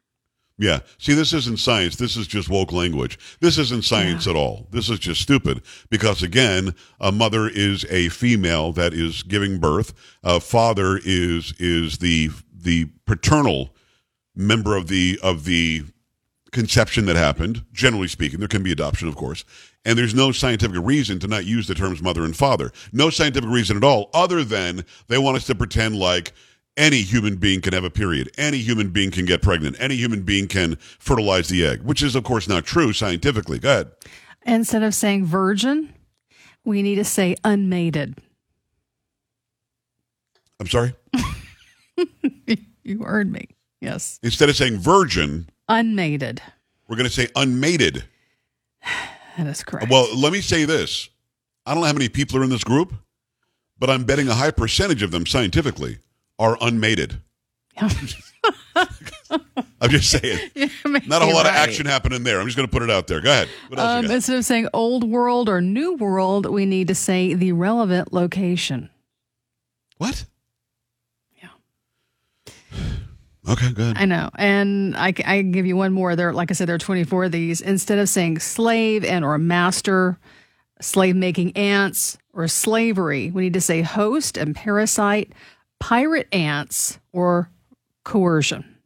Yeah. 0.59 0.79
See, 0.97 1.13
this 1.13 1.31
isn't 1.33 1.59
science. 1.59 1.95
This 1.95 2.17
is 2.17 2.27
just 2.27 2.49
woke 2.49 2.73
language. 2.73 3.17
This 3.39 3.57
isn't 3.57 3.85
science 3.85 4.27
at 4.27 4.35
all. 4.35 4.67
This 4.71 4.89
is 4.89 4.97
just 4.99 5.21
stupid 5.21 5.61
because, 5.89 6.21
again, 6.23 6.73
a 6.99 7.11
mother 7.11 7.47
is 7.47 7.85
a 7.89 8.09
female 8.09 8.73
that 8.73 8.93
is 8.93 9.23
giving 9.23 9.59
birth. 9.59 9.93
A 10.23 10.39
father 10.41 10.99
is 11.05 11.53
is 11.59 11.99
the 11.99 12.31
the 12.51 12.89
paternal 13.05 13.73
member 14.35 14.75
of 14.75 14.87
the 14.87 15.17
of 15.23 15.45
the 15.45 15.85
conception 16.57 17.05
that 17.05 17.15
happened. 17.15 17.63
Generally 17.71 18.07
speaking, 18.07 18.39
there 18.39 18.47
can 18.47 18.63
be 18.63 18.71
adoption, 18.71 19.07
of 19.07 19.15
course, 19.15 19.45
And 19.85 19.97
there's 19.97 20.15
no 20.15 20.31
scientific 20.31 20.77
reason 20.81 21.19
to 21.19 21.27
not 21.27 21.45
use 21.45 21.67
the 21.67 21.75
terms 21.75 22.01
mother 22.01 22.25
and 22.25 22.35
father. 22.35 22.71
No 22.91 23.09
scientific 23.09 23.49
reason 23.49 23.77
at 23.77 23.83
all, 23.83 24.09
other 24.13 24.43
than 24.43 24.83
they 25.07 25.17
want 25.17 25.37
us 25.37 25.45
to 25.47 25.55
pretend 25.55 25.95
like 25.95 26.33
any 26.75 27.01
human 27.03 27.35
being 27.35 27.61
can 27.61 27.73
have 27.73 27.83
a 27.83 27.89
period. 27.89 28.31
Any 28.37 28.57
human 28.57 28.89
being 28.89 29.11
can 29.11 29.25
get 29.25 29.41
pregnant. 29.41 29.75
Any 29.79 29.95
human 29.95 30.23
being 30.23 30.47
can 30.47 30.75
fertilize 30.77 31.47
the 31.47 31.65
egg, 31.65 31.83
which 31.83 32.01
is, 32.01 32.15
of 32.15 32.23
course, 32.23 32.47
not 32.47 32.65
true 32.65 32.91
scientifically. 32.91 33.59
Go 33.59 33.69
ahead. 33.71 33.91
Instead 34.45 34.81
of 34.83 34.95
saying 34.95 35.25
virgin, 35.25 35.93
we 36.65 36.81
need 36.81 36.95
to 36.95 37.05
say 37.05 37.35
unmated. 37.43 38.17
I'm 40.59 40.67
sorry? 40.67 40.95
You 42.87 43.03
heard 43.03 43.29
me. 43.29 43.49
Yes. 43.81 44.17
Instead 44.23 44.47
of 44.47 44.55
saying 44.55 44.77
virgin, 44.77 45.49
Unmated. 45.69 46.41
we're 46.87 46.95
going 46.95 47.09
to 47.09 47.13
say 47.13 47.27
unmated. 47.35 48.03
That 49.37 49.45
is 49.45 49.63
correct. 49.63 49.91
Well, 49.91 50.07
let 50.17 50.33
me 50.33 50.41
say 50.41 50.65
this. 50.65 51.09
I 51.63 51.75
don't 51.75 51.81
know 51.81 51.85
how 51.87 51.93
many 51.93 52.09
people 52.09 52.39
are 52.39 52.43
in 52.43 52.49
this 52.49 52.63
group, 52.63 52.91
but 53.77 53.87
I'm 53.87 54.03
betting 54.03 54.27
a 54.29 54.33
high 54.33 54.49
percentage 54.49 55.03
of 55.03 55.11
them 55.11 55.27
scientifically 55.27 55.99
are 56.39 56.57
unmated. 56.59 57.21
I'm 59.79 59.89
just 59.89 60.09
saying. 60.09 60.49
Not 60.85 61.21
a 61.21 61.25
whole 61.25 61.35
lot 61.35 61.45
of 61.45 61.51
action 61.51 61.85
happening 61.85 62.23
there. 62.23 62.39
I'm 62.39 62.47
just 62.47 62.57
going 62.57 62.67
to 62.67 62.71
put 62.71 62.81
it 62.81 62.89
out 62.89 63.05
there. 63.05 63.21
Go 63.21 63.29
ahead. 63.29 63.49
Um, 63.77 64.05
instead 64.09 64.37
of 64.37 64.45
saying 64.45 64.69
old 64.73 65.03
world 65.03 65.49
or 65.49 65.61
new 65.61 65.93
world, 65.93 66.47
we 66.47 66.65
need 66.65 66.87
to 66.87 66.95
say 66.95 67.35
the 67.35 67.51
relevant 67.51 68.11
location. 68.11 68.89
What? 69.97 70.25
Yeah. 71.39 71.49
Okay, 73.47 73.71
good. 73.71 73.97
I 73.97 74.05
know. 74.05 74.29
And 74.35 74.97
I 74.97 75.13
can 75.13 75.51
give 75.51 75.65
you 75.65 75.77
one 75.77 75.93
more. 75.93 76.15
There, 76.15 76.33
like 76.33 76.51
I 76.51 76.53
said, 76.53 76.67
there 76.67 76.75
are 76.75 76.79
24 76.79 77.25
of 77.25 77.31
these. 77.31 77.61
Instead 77.61 77.97
of 77.97 78.09
saying 78.09 78.39
slave 78.39 79.05
and 79.05 79.23
or 79.23 79.37
master, 79.37 80.17
slave 80.81 81.15
making 81.15 81.55
ants, 81.55 82.17
or 82.33 82.47
slavery, 82.47 83.31
we 83.31 83.43
need 83.43 83.53
to 83.53 83.61
say 83.61 83.81
host 83.81 84.37
and 84.37 84.55
parasite, 84.55 85.31
pirate 85.79 86.27
ants, 86.33 86.99
or 87.13 87.49
coercion. 88.03 88.77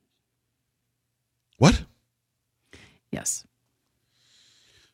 What? 1.57 1.83
Yes. 3.11 3.45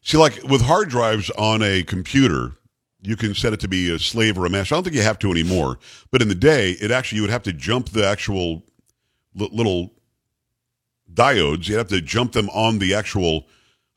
See, 0.02 0.18
like 0.18 0.42
with 0.44 0.62
hard 0.62 0.90
drives 0.90 1.30
on 1.32 1.62
a 1.62 1.84
computer, 1.84 2.54
you 3.02 3.16
can 3.16 3.36
set 3.36 3.54
it 3.54 3.60
to 3.60 3.68
be 3.68 3.94
a 3.94 4.00
slave 4.00 4.38
or 4.38 4.46
a 4.46 4.50
master. 4.50 4.74
I 4.74 4.78
don't 4.78 4.86
think 4.86 4.96
you 4.96 5.02
have 5.02 5.20
to 5.20 5.32
anymore. 5.32 5.78
But 6.10 6.22
in 6.22 6.30
the 6.30 6.36
day, 6.36 6.72
it 6.72 6.90
actually 6.90 7.18
you 7.18 7.22
would 7.24 7.32
have 7.32 7.44
to 7.44 7.54
jump 7.54 7.90
the 7.90 8.08
actual 8.08 8.64
little 9.38 9.94
diodes. 11.14 11.68
You'd 11.68 11.78
have 11.78 11.88
to 11.90 12.02
jump 12.02 12.34
them 12.34 12.50
on 12.50 12.80
the 12.80 12.94
actual 12.94 13.48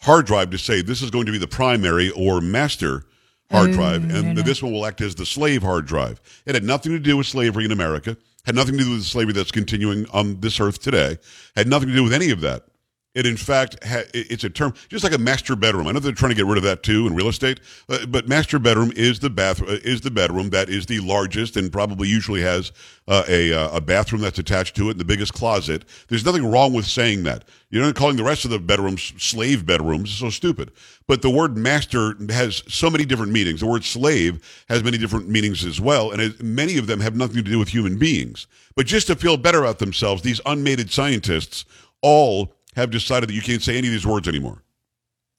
hard 0.01 0.27
drive 0.27 0.51
to 0.51 0.59
say 0.59 0.83
this 0.83 1.03
is 1.03 1.11
going 1.11 1.27
to 1.27 1.33
be 1.33 1.39
the 1.39 1.49
primary 1.49 2.11
or 2.11 2.41
master 2.41 3.05
hard 3.51 3.71
mm, 3.71 3.75
drive, 3.75 4.03
and 4.15 4.39
this 4.39 4.63
one 4.63 4.73
will 4.73 4.87
act 4.87 5.01
as 5.01 5.15
the 5.15 5.27
slave 5.27 5.63
hard 5.63 5.87
drive. 5.87 6.21
It 6.47 6.55
had 6.55 6.65
nothing 6.65 6.93
to 6.93 6.99
do 6.99 7.17
with 7.17 7.27
slavery 7.27 7.65
in 7.65 7.73
America. 7.73 8.17
Had 8.45 8.55
nothing 8.55 8.79
to 8.79 8.85
do 8.85 8.91
with 8.91 9.01
the 9.01 9.05
slavery 9.05 9.33
that's 9.33 9.51
continuing 9.51 10.09
on 10.11 10.41
this 10.41 10.61
earth 10.61 10.81
today. 10.81 11.19
Had 11.57 11.69
nothing 11.69 11.89
to 11.89 11.95
do 11.95 12.05
with 12.05 12.13
any 12.13 12.31
of 12.31 12.41
that. 12.41 12.65
It, 13.13 13.27
in 13.27 13.37
fact, 13.37 13.83
ha- 13.85 14.05
it's 14.15 14.45
a 14.45 14.51
term 14.51 14.73
just 14.89 15.03
like 15.03 15.13
a 15.13 15.19
master 15.19 15.57
bedroom. 15.57 15.89
I 15.89 15.93
know 15.93 15.99
they're 15.99 16.13
trying 16.13 16.31
to 16.31 16.37
get 16.37 16.47
rid 16.47 16.59
of 16.59 16.63
that 16.63 16.85
too 16.85 17.09
in 17.09 17.15
real 17.15 17.27
estate, 17.27 17.59
uh, 17.89 18.07
but 18.07 18.29
master 18.29 18.61
bedroom 18.61 18.93
is 18.95 19.19
the 19.19 19.31
bath 19.31 19.61
uh, 19.61 19.79
is 19.83 20.01
the 20.03 20.13
bedroom 20.13 20.51
that 20.51 20.69
is 20.69 20.87
the 20.87 21.01
largest 21.01 21.57
and 21.57 21.73
probably 21.73 22.07
usually 22.07 22.41
has 22.41 22.71
uh, 23.09 23.25
a 23.27 23.53
uh, 23.53 23.77
a 23.77 23.81
bathroom 23.81 24.23
that's 24.23 24.39
attached 24.39 24.77
to 24.77 24.89
it 24.89 24.93
and 24.93 25.01
the 25.01 25.05
biggest 25.05 25.35
closet. 25.35 25.85
There's 26.07 26.25
nothing 26.25 26.49
wrong 26.49 26.73
with 26.73 26.87
saying 26.87 27.25
that. 27.25 27.45
You're 27.71 27.83
not 27.83 27.97
calling 27.97 28.17
the 28.17 28.23
rest 28.23 28.45
of 28.45 28.53
the 28.53 28.61
bedrooms 28.61 29.13
slave 29.19 29.67
bedrooms. 29.67 30.11
It's 30.11 30.21
so 30.21 30.31
stupid. 30.31 30.71
But 31.09 31.23
the 31.23 31.31
word 31.31 31.57
master 31.57 32.15
has 32.31 32.63
so 32.69 32.91
many 32.91 33.05
different 33.05 33.33
meanings. 33.33 33.59
The 33.59 33.67
word 33.67 33.83
slave 33.83 34.65
has 34.69 34.85
many 34.85 34.99
different 34.99 35.29
meanings 35.29 35.65
as 35.65 35.81
well, 35.81 36.13
and 36.13 36.23
it, 36.23 36.41
many 36.41 36.79
of 36.79 36.87
them 36.87 37.01
have 37.01 37.17
nothing 37.17 37.37
to 37.37 37.43
do 37.43 37.59
with 37.59 37.71
human 37.71 37.99
beings. 37.99 38.47
But 38.77 38.87
just 38.87 39.09
to 39.09 39.17
feel 39.17 39.37
better 39.37 39.59
about 39.59 39.81
themselves, 39.81 40.23
these 40.23 40.41
unmated 40.47 40.93
scientists 40.93 41.65
all 42.03 42.55
have 42.77 42.91
decided 42.91 43.29
that 43.29 43.35
you 43.35 43.43
can't 43.43 43.63
say 43.63 43.77
any 43.77 43.89
of 43.89 43.93
these 43.93 44.07
words 44.07 44.29
anymore. 44.29 44.63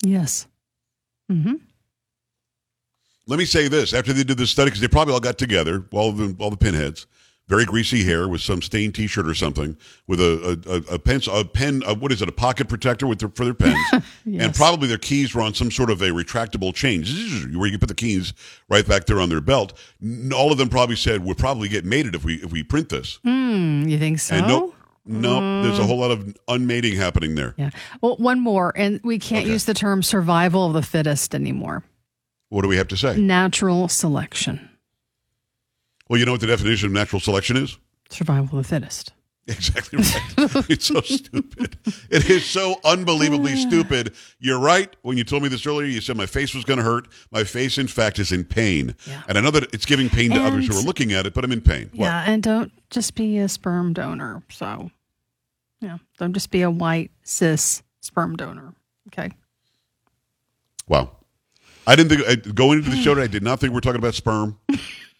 Yes. 0.04 0.48
Mm-hmm. 1.32 1.56
Let 3.28 3.40
me 3.40 3.46
say 3.46 3.68
this: 3.68 3.94
after 3.94 4.14
they 4.14 4.24
did 4.24 4.38
this 4.38 4.50
study, 4.50 4.68
because 4.68 4.82
they 4.82 4.88
probably 4.88 5.14
all 5.14 5.20
got 5.20 5.38
together, 5.38 5.86
all 5.92 6.12
the 6.12 6.36
all 6.40 6.50
the 6.50 6.58
pinheads, 6.58 7.06
very 7.48 7.66
greasy 7.66 8.04
hair 8.04 8.28
with 8.28 8.42
some 8.42 8.62
stained 8.62 8.96
T-shirt 8.96 9.28
or 9.28 9.36
something, 9.36 9.78
with 10.08 10.20
a 10.20 10.60
a, 10.68 10.72
a, 10.72 10.96
a 10.96 11.00
pen, 11.00 11.22
a 11.32 11.46
pen, 11.46 11.84
a, 11.86 11.94
what 11.94 12.12
is 12.12 12.22
it, 12.22 12.28
a 12.28 12.32
pocket 12.34 12.68
protector 12.68 13.08
with 13.08 13.20
their, 13.20 13.30
for 13.30 13.46
their 13.46 13.54
pens, 13.54 13.78
and 14.26 14.54
probably 14.56 14.88
their 14.88 14.98
keys 14.98 15.36
were 15.36 15.42
on 15.42 15.54
some 15.54 15.70
sort 15.70 15.92
of 15.92 16.02
a 16.02 16.10
retractable 16.10 16.74
chain, 16.74 17.04
where 17.58 17.68
you 17.68 17.74
can 17.74 17.80
put 17.80 17.90
the 17.90 17.96
keys 17.96 18.34
right 18.70 18.88
back 18.88 19.06
there 19.06 19.22
on 19.22 19.30
their 19.30 19.42
belt. 19.42 19.74
All 20.34 20.52
of 20.52 20.58
them 20.58 20.68
probably 20.68 20.96
said, 20.96 21.24
"We'll 21.24 21.36
probably 21.36 21.70
get 21.70 21.86
mated 21.86 22.16
if 22.16 22.26
we 22.26 22.36
if 22.36 22.52
we 22.52 22.64
print 22.64 22.90
this." 22.90 23.20
Mm, 23.26 23.90
you 23.90 24.00
think 24.00 24.20
so? 24.20 24.74
And 25.06 25.22
no, 25.22 25.40
no, 25.40 25.64
there's 25.64 25.80
a 25.80 25.82
mm. 25.82 25.88
whole 25.88 25.98
lot 25.98 26.12
of 26.12 26.36
unmating 26.48 26.96
happening 26.96 27.36
there. 27.36 27.54
Yeah. 27.58 27.72
Well, 28.02 28.18
one 28.18 28.40
more, 28.40 28.72
and 28.76 29.00
we 29.04 29.20
can't 29.20 29.46
Okay. 29.46 29.54
use 29.54 29.66
the 29.66 29.74
term 29.74 30.04
survival 30.04 30.68
of 30.68 30.74
the 30.74 30.84
fittest 30.84 31.34
anymore. 31.34 31.84
What 32.50 32.62
do 32.64 32.68
we 32.68 32.78
have 32.78 32.88
to 32.90 32.98
say? 32.98 33.18
Natural 33.18 33.88
selection. 33.88 34.70
Well, 36.10 36.20
you 36.20 36.26
know 36.26 36.34
what 36.34 36.42
the 36.42 36.48
definition 36.48 36.88
of 36.88 36.92
natural 36.92 37.20
selection 37.20 37.56
is? 37.58 37.78
Survival 38.10 38.60
of 38.60 38.68
the 38.68 38.70
fittest. 38.70 39.14
Exactly 39.48 39.98
right. 39.98 40.70
it's 40.70 40.86
so 40.86 41.02
stupid. 41.02 41.76
It 42.12 42.30
is 42.30 42.46
so 42.46 42.80
unbelievably 42.86 43.56
stupid. 43.68 44.14
You're 44.40 44.60
right. 44.60 44.96
When 45.02 45.18
you 45.18 45.24
told 45.24 45.42
me 45.42 45.50
this 45.50 45.66
earlier, 45.66 45.88
you 45.88 46.00
said 46.00 46.16
my 46.16 46.28
face 46.28 46.54
was 46.54 46.64
going 46.64 46.78
to 46.78 46.84
hurt. 46.86 47.08
My 47.32 47.44
face, 47.44 47.80
in 47.80 47.88
fact, 47.88 48.20
is 48.20 48.32
in 48.32 48.46
pain. 48.46 48.96
Yeah. 49.08 49.24
And 49.28 49.40
I 49.40 49.42
know 49.42 49.50
that 49.52 49.74
it's 49.74 49.86
giving 49.86 50.10
pain 50.10 50.30
to 50.32 50.42
others 50.42 50.68
who 50.68 50.78
are 50.78 50.84
looking 50.84 51.12
at 51.12 51.26
it, 51.26 51.34
but 51.34 51.44
I'm 51.44 51.52
in 51.52 51.60
pain. 51.62 51.90
What? 51.96 52.06
Yeah, 52.06 52.24
and 52.28 52.44
don't 52.44 52.72
just 52.92 53.16
be 53.16 53.40
a 53.40 53.50
sperm 53.50 53.94
donor. 53.94 54.44
So, 54.50 54.92
yeah, 55.80 55.98
don't 56.20 56.34
just 56.34 56.52
be 56.52 56.62
a 56.62 56.70
white 56.70 57.10
cis 57.24 57.82
sperm 58.02 58.36
donor. 58.36 58.74
Okay. 59.08 59.32
Wow. 60.88 61.12
I 61.88 61.96
didn't 61.96 62.16
think, 62.16 62.54
going 62.56 62.80
into 62.80 62.92
the 62.92 62.98
show 62.98 63.16
today, 63.16 63.24
I 63.24 63.28
did 63.28 63.42
not 63.42 63.60
think 63.60 63.74
we 63.74 63.80
are 63.80 63.82
talking 63.82 64.00
about 64.00 64.14
sperm. 64.14 64.60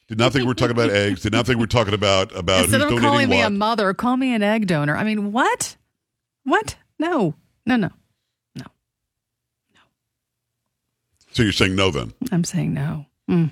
Did 0.08 0.20
not 0.20 0.34
think 0.34 0.46
we 0.46 0.52
are 0.52 0.56
talking 0.56 0.76
about 0.76 0.90
eggs. 0.90 1.22
Did 1.22 1.32
not 1.32 1.46
think 1.46 1.58
we 1.58 1.64
are 1.64 1.68
talking 1.68 1.94
about, 1.94 2.36
about 2.36 2.66
Instead 2.66 2.82
who's 2.82 2.92
of 2.92 3.00
calling 3.00 3.30
me 3.30 3.38
what. 3.38 3.48
a 3.48 3.50
mother, 3.50 3.94
call 3.94 4.18
me 4.18 4.34
an 4.36 4.44
egg 4.44 4.68
donor. 4.68 4.96
I 4.96 5.04
mean, 5.04 5.32
what? 5.32 5.78
What? 6.44 6.76
No, 7.00 7.36
no, 7.66 7.78
no, 7.78 7.90
no, 8.56 8.66
no. 9.74 9.82
so 11.32 11.44
you're 11.44 11.52
saying 11.52 11.76
no 11.76 11.90
then? 11.90 12.14
I'm 12.32 12.44
saying 12.44 12.74
no. 12.74 13.06
Mm. 13.30 13.52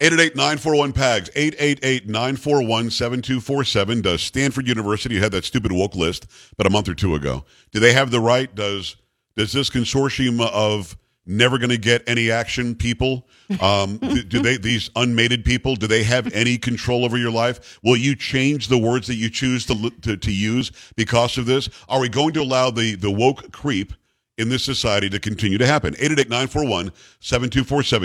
888-941-PAGS, 0.00 1.30
888-941-7247. 1.30 4.02
Does 4.02 4.20
Stanford 4.20 4.68
University 4.68 5.18
had 5.18 5.32
that 5.32 5.44
stupid 5.44 5.72
woke 5.72 5.94
list 5.94 6.26
about 6.52 6.66
a 6.66 6.70
month 6.70 6.88
or 6.88 6.94
two 6.94 7.14
ago? 7.14 7.44
Do 7.72 7.80
they 7.80 7.94
have 7.94 8.10
the 8.10 8.20
right? 8.20 8.54
Does 8.54 8.96
does 9.36 9.52
this 9.52 9.70
consortium 9.70 10.40
of 10.40 10.96
never 11.26 11.58
going 11.58 11.70
to 11.70 11.78
get 11.78 12.08
any 12.08 12.30
action 12.30 12.74
people, 12.74 13.26
um, 13.60 13.96
do, 13.98 14.22
do 14.22 14.40
they 14.40 14.56
these 14.56 14.90
unmated 14.96 15.44
people? 15.44 15.76
Do 15.76 15.86
they 15.86 16.02
have 16.04 16.32
any 16.32 16.58
control 16.58 17.04
over 17.04 17.18
your 17.18 17.32
life? 17.32 17.78
Will 17.82 17.96
you 17.96 18.14
change 18.14 18.68
the 18.68 18.78
words 18.78 19.06
that 19.08 19.16
you 19.16 19.30
choose 19.30 19.66
to 19.66 19.90
to, 20.02 20.16
to 20.16 20.32
use 20.32 20.70
because 20.96 21.38
of 21.38 21.46
this? 21.46 21.68
Are 21.88 22.00
we 22.00 22.08
going 22.08 22.34
to 22.34 22.42
allow 22.42 22.70
the 22.70 22.94
the 22.94 23.10
woke 23.10 23.52
creep? 23.52 23.92
In 24.38 24.48
this 24.48 24.62
society 24.62 25.08
to 25.10 25.18
continue 25.18 25.58
to 25.58 25.66
happen. 25.66 25.94
888-941-7247, 25.94 26.92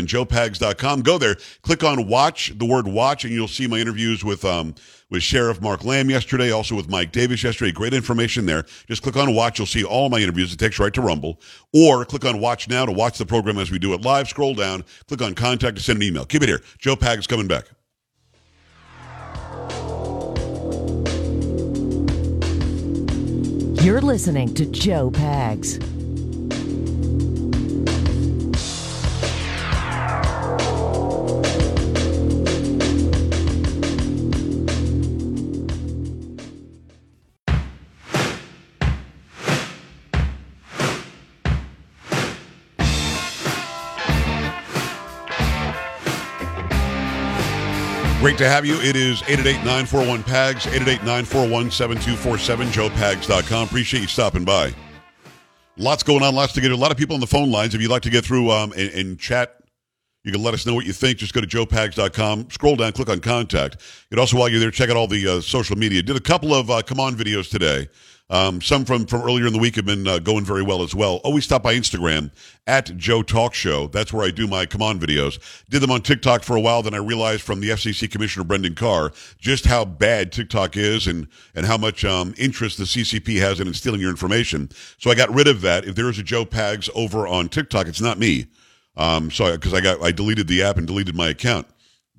joepags.com. 0.05 1.01
Go 1.01 1.17
there, 1.17 1.35
click 1.61 1.83
on 1.83 2.07
watch, 2.07 2.57
the 2.57 2.65
word 2.65 2.87
watch, 2.87 3.25
and 3.25 3.33
you'll 3.33 3.47
see 3.47 3.67
my 3.67 3.77
interviews 3.77 4.23
with 4.23 4.45
um 4.45 4.73
with 5.09 5.21
Sheriff 5.21 5.61
Mark 5.61 5.83
Lamb 5.83 6.09
yesterday, 6.09 6.51
also 6.51 6.73
with 6.73 6.89
Mike 6.89 7.11
Davis 7.11 7.43
yesterday. 7.43 7.73
Great 7.73 7.93
information 7.93 8.45
there. 8.45 8.63
Just 8.87 9.03
click 9.03 9.17
on 9.17 9.35
watch, 9.35 9.59
you'll 9.59 9.65
see 9.65 9.83
all 9.83 10.09
my 10.09 10.19
interviews. 10.19 10.53
It 10.53 10.57
takes 10.57 10.79
you 10.79 10.85
right 10.85 10.93
to 10.93 11.01
Rumble. 11.01 11.41
Or 11.73 12.05
click 12.05 12.23
on 12.23 12.39
watch 12.39 12.69
now 12.69 12.85
to 12.85 12.93
watch 12.93 13.17
the 13.17 13.25
program 13.25 13.57
as 13.57 13.69
we 13.69 13.77
do 13.77 13.93
it 13.93 14.03
live. 14.03 14.29
Scroll 14.29 14.55
down, 14.55 14.85
click 15.09 15.21
on 15.21 15.35
contact 15.35 15.75
to 15.75 15.83
send 15.83 15.97
an 15.97 16.03
email. 16.03 16.25
Keep 16.25 16.43
it 16.43 16.49
here. 16.49 16.61
Joe 16.77 16.95
Pags 16.95 17.27
coming 17.27 17.49
back. 17.49 17.65
You're 23.83 23.99
listening 23.99 24.53
to 24.53 24.65
Joe 24.67 25.09
Pags. 25.09 26.00
To 48.41 48.49
have 48.49 48.65
you. 48.65 48.75
It 48.81 48.95
is 48.95 49.21
888-941-PAGS, 49.23 50.65
888-941-7247, 50.65 52.89
joepags.com. 52.89 53.67
Appreciate 53.67 54.01
you 54.01 54.07
stopping 54.07 54.43
by. 54.43 54.73
Lots 55.77 56.03
going 56.03 56.23
on, 56.23 56.35
lots 56.35 56.53
to 56.53 56.61
get. 56.61 56.71
A 56.71 56.75
lot 56.75 56.91
of 56.91 56.97
people 56.97 57.13
on 57.13 57.19
the 57.19 57.27
phone 57.27 57.51
lines. 57.51 57.75
If 57.75 57.81
you'd 57.81 57.91
like 57.91 58.01
to 58.03 58.09
get 58.09 58.25
through 58.25 58.51
um, 58.51 58.71
and, 58.73 58.89
and 58.91 59.19
chat, 59.19 59.57
you 60.23 60.31
can 60.31 60.43
let 60.43 60.53
us 60.53 60.65
know 60.65 60.73
what 60.73 60.85
you 60.85 60.93
think. 60.93 61.17
Just 61.17 61.33
go 61.33 61.41
to 61.41 61.47
joepags.com, 61.47 62.49
scroll 62.51 62.75
down, 62.75 62.91
click 62.91 63.09
on 63.09 63.19
contact. 63.19 63.77
And 64.11 64.19
also, 64.19 64.37
while 64.37 64.49
you're 64.49 64.59
there, 64.59 64.71
check 64.71 64.89
out 64.89 64.97
all 64.97 65.07
the 65.07 65.27
uh, 65.27 65.41
social 65.41 65.77
media. 65.77 66.03
Did 66.03 66.15
a 66.15 66.21
couple 66.21 66.53
of 66.53 66.69
uh, 66.69 66.81
come 66.81 66.99
on 66.99 67.15
videos 67.15 67.49
today. 67.49 67.89
Um, 68.31 68.61
some 68.61 68.85
from, 68.85 69.05
from 69.07 69.23
earlier 69.23 69.45
in 69.45 69.51
the 69.51 69.59
week 69.59 69.75
have 69.75 69.85
been 69.85 70.07
uh, 70.07 70.19
going 70.19 70.45
very 70.45 70.63
well 70.63 70.81
as 70.81 70.95
well. 70.95 71.15
Always 71.25 71.43
stop 71.43 71.63
by 71.63 71.75
Instagram 71.75 72.31
at 72.65 72.95
Joe 72.95 73.23
Talk 73.23 73.53
Show. 73.53 73.87
That's 73.87 74.13
where 74.13 74.25
I 74.25 74.31
do 74.31 74.47
my 74.47 74.65
come 74.65 74.81
on 74.81 75.01
videos. 75.01 75.37
Did 75.69 75.81
them 75.81 75.91
on 75.91 76.01
TikTok 76.01 76.43
for 76.43 76.55
a 76.55 76.61
while. 76.61 76.81
Then 76.81 76.93
I 76.93 76.97
realized 76.97 77.41
from 77.41 77.59
the 77.59 77.69
FCC 77.69 78.09
Commissioner 78.09 78.45
Brendan 78.45 78.73
Carr 78.73 79.11
just 79.37 79.65
how 79.65 79.83
bad 79.83 80.31
TikTok 80.31 80.77
is 80.77 81.07
and, 81.07 81.27
and 81.53 81.65
how 81.65 81.77
much 81.77 82.05
um, 82.05 82.33
interest 82.37 82.77
the 82.77 82.85
CCP 82.85 83.37
has 83.39 83.59
in 83.59 83.73
stealing 83.73 83.99
your 83.99 84.11
information. 84.11 84.69
So 84.97 85.11
I 85.11 85.15
got 85.15 85.33
rid 85.33 85.49
of 85.49 85.59
that. 85.61 85.83
If 85.83 85.95
there 85.95 86.09
is 86.09 86.17
a 86.17 86.23
Joe 86.23 86.45
Pags 86.45 86.89
over 86.95 87.27
on 87.27 87.49
TikTok, 87.49 87.87
it's 87.87 88.01
not 88.01 88.17
me. 88.17 88.45
Um, 88.95 89.29
so 89.29 89.51
because 89.51 89.73
I 89.73 89.81
got 89.81 90.01
I 90.01 90.11
deleted 90.11 90.47
the 90.47 90.63
app 90.63 90.77
and 90.77 90.87
deleted 90.87 91.15
my 91.15 91.27
account. 91.29 91.67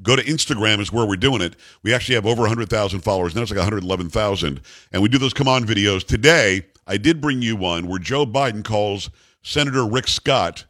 Go 0.01 0.17
to 0.17 0.23
Instagram 0.23 0.81
is 0.81 0.93
where 0.93 1.07
we're 1.07 1.17
doing 1.17 1.43
it. 1.43 1.57
We 1.83 1.93
actually 1.93 2.15
have 2.15 2.27
over 2.27 2.43
100,000 2.43 3.01
followers. 3.01 3.35
Now 3.35 3.43
it's 3.43 3.51
like 3.51 3.59
111,000. 3.59 4.61
And 4.93 5.03
we 5.03 5.09
do 5.09 5.19
those 5.19 5.35
come 5.35 5.49
on 5.49 5.65
videos. 5.65 6.05
Today, 6.05 6.67
I 6.87 6.97
did 6.97 7.21
bring 7.21 7.43
you 7.43 7.57
one 7.57 7.87
where 7.87 7.99
Joe 7.99 8.27
Biden 8.27 8.65
calls 8.65 9.11
Senator 9.43 9.87
Rick 9.87 10.09
Scott 10.09 10.65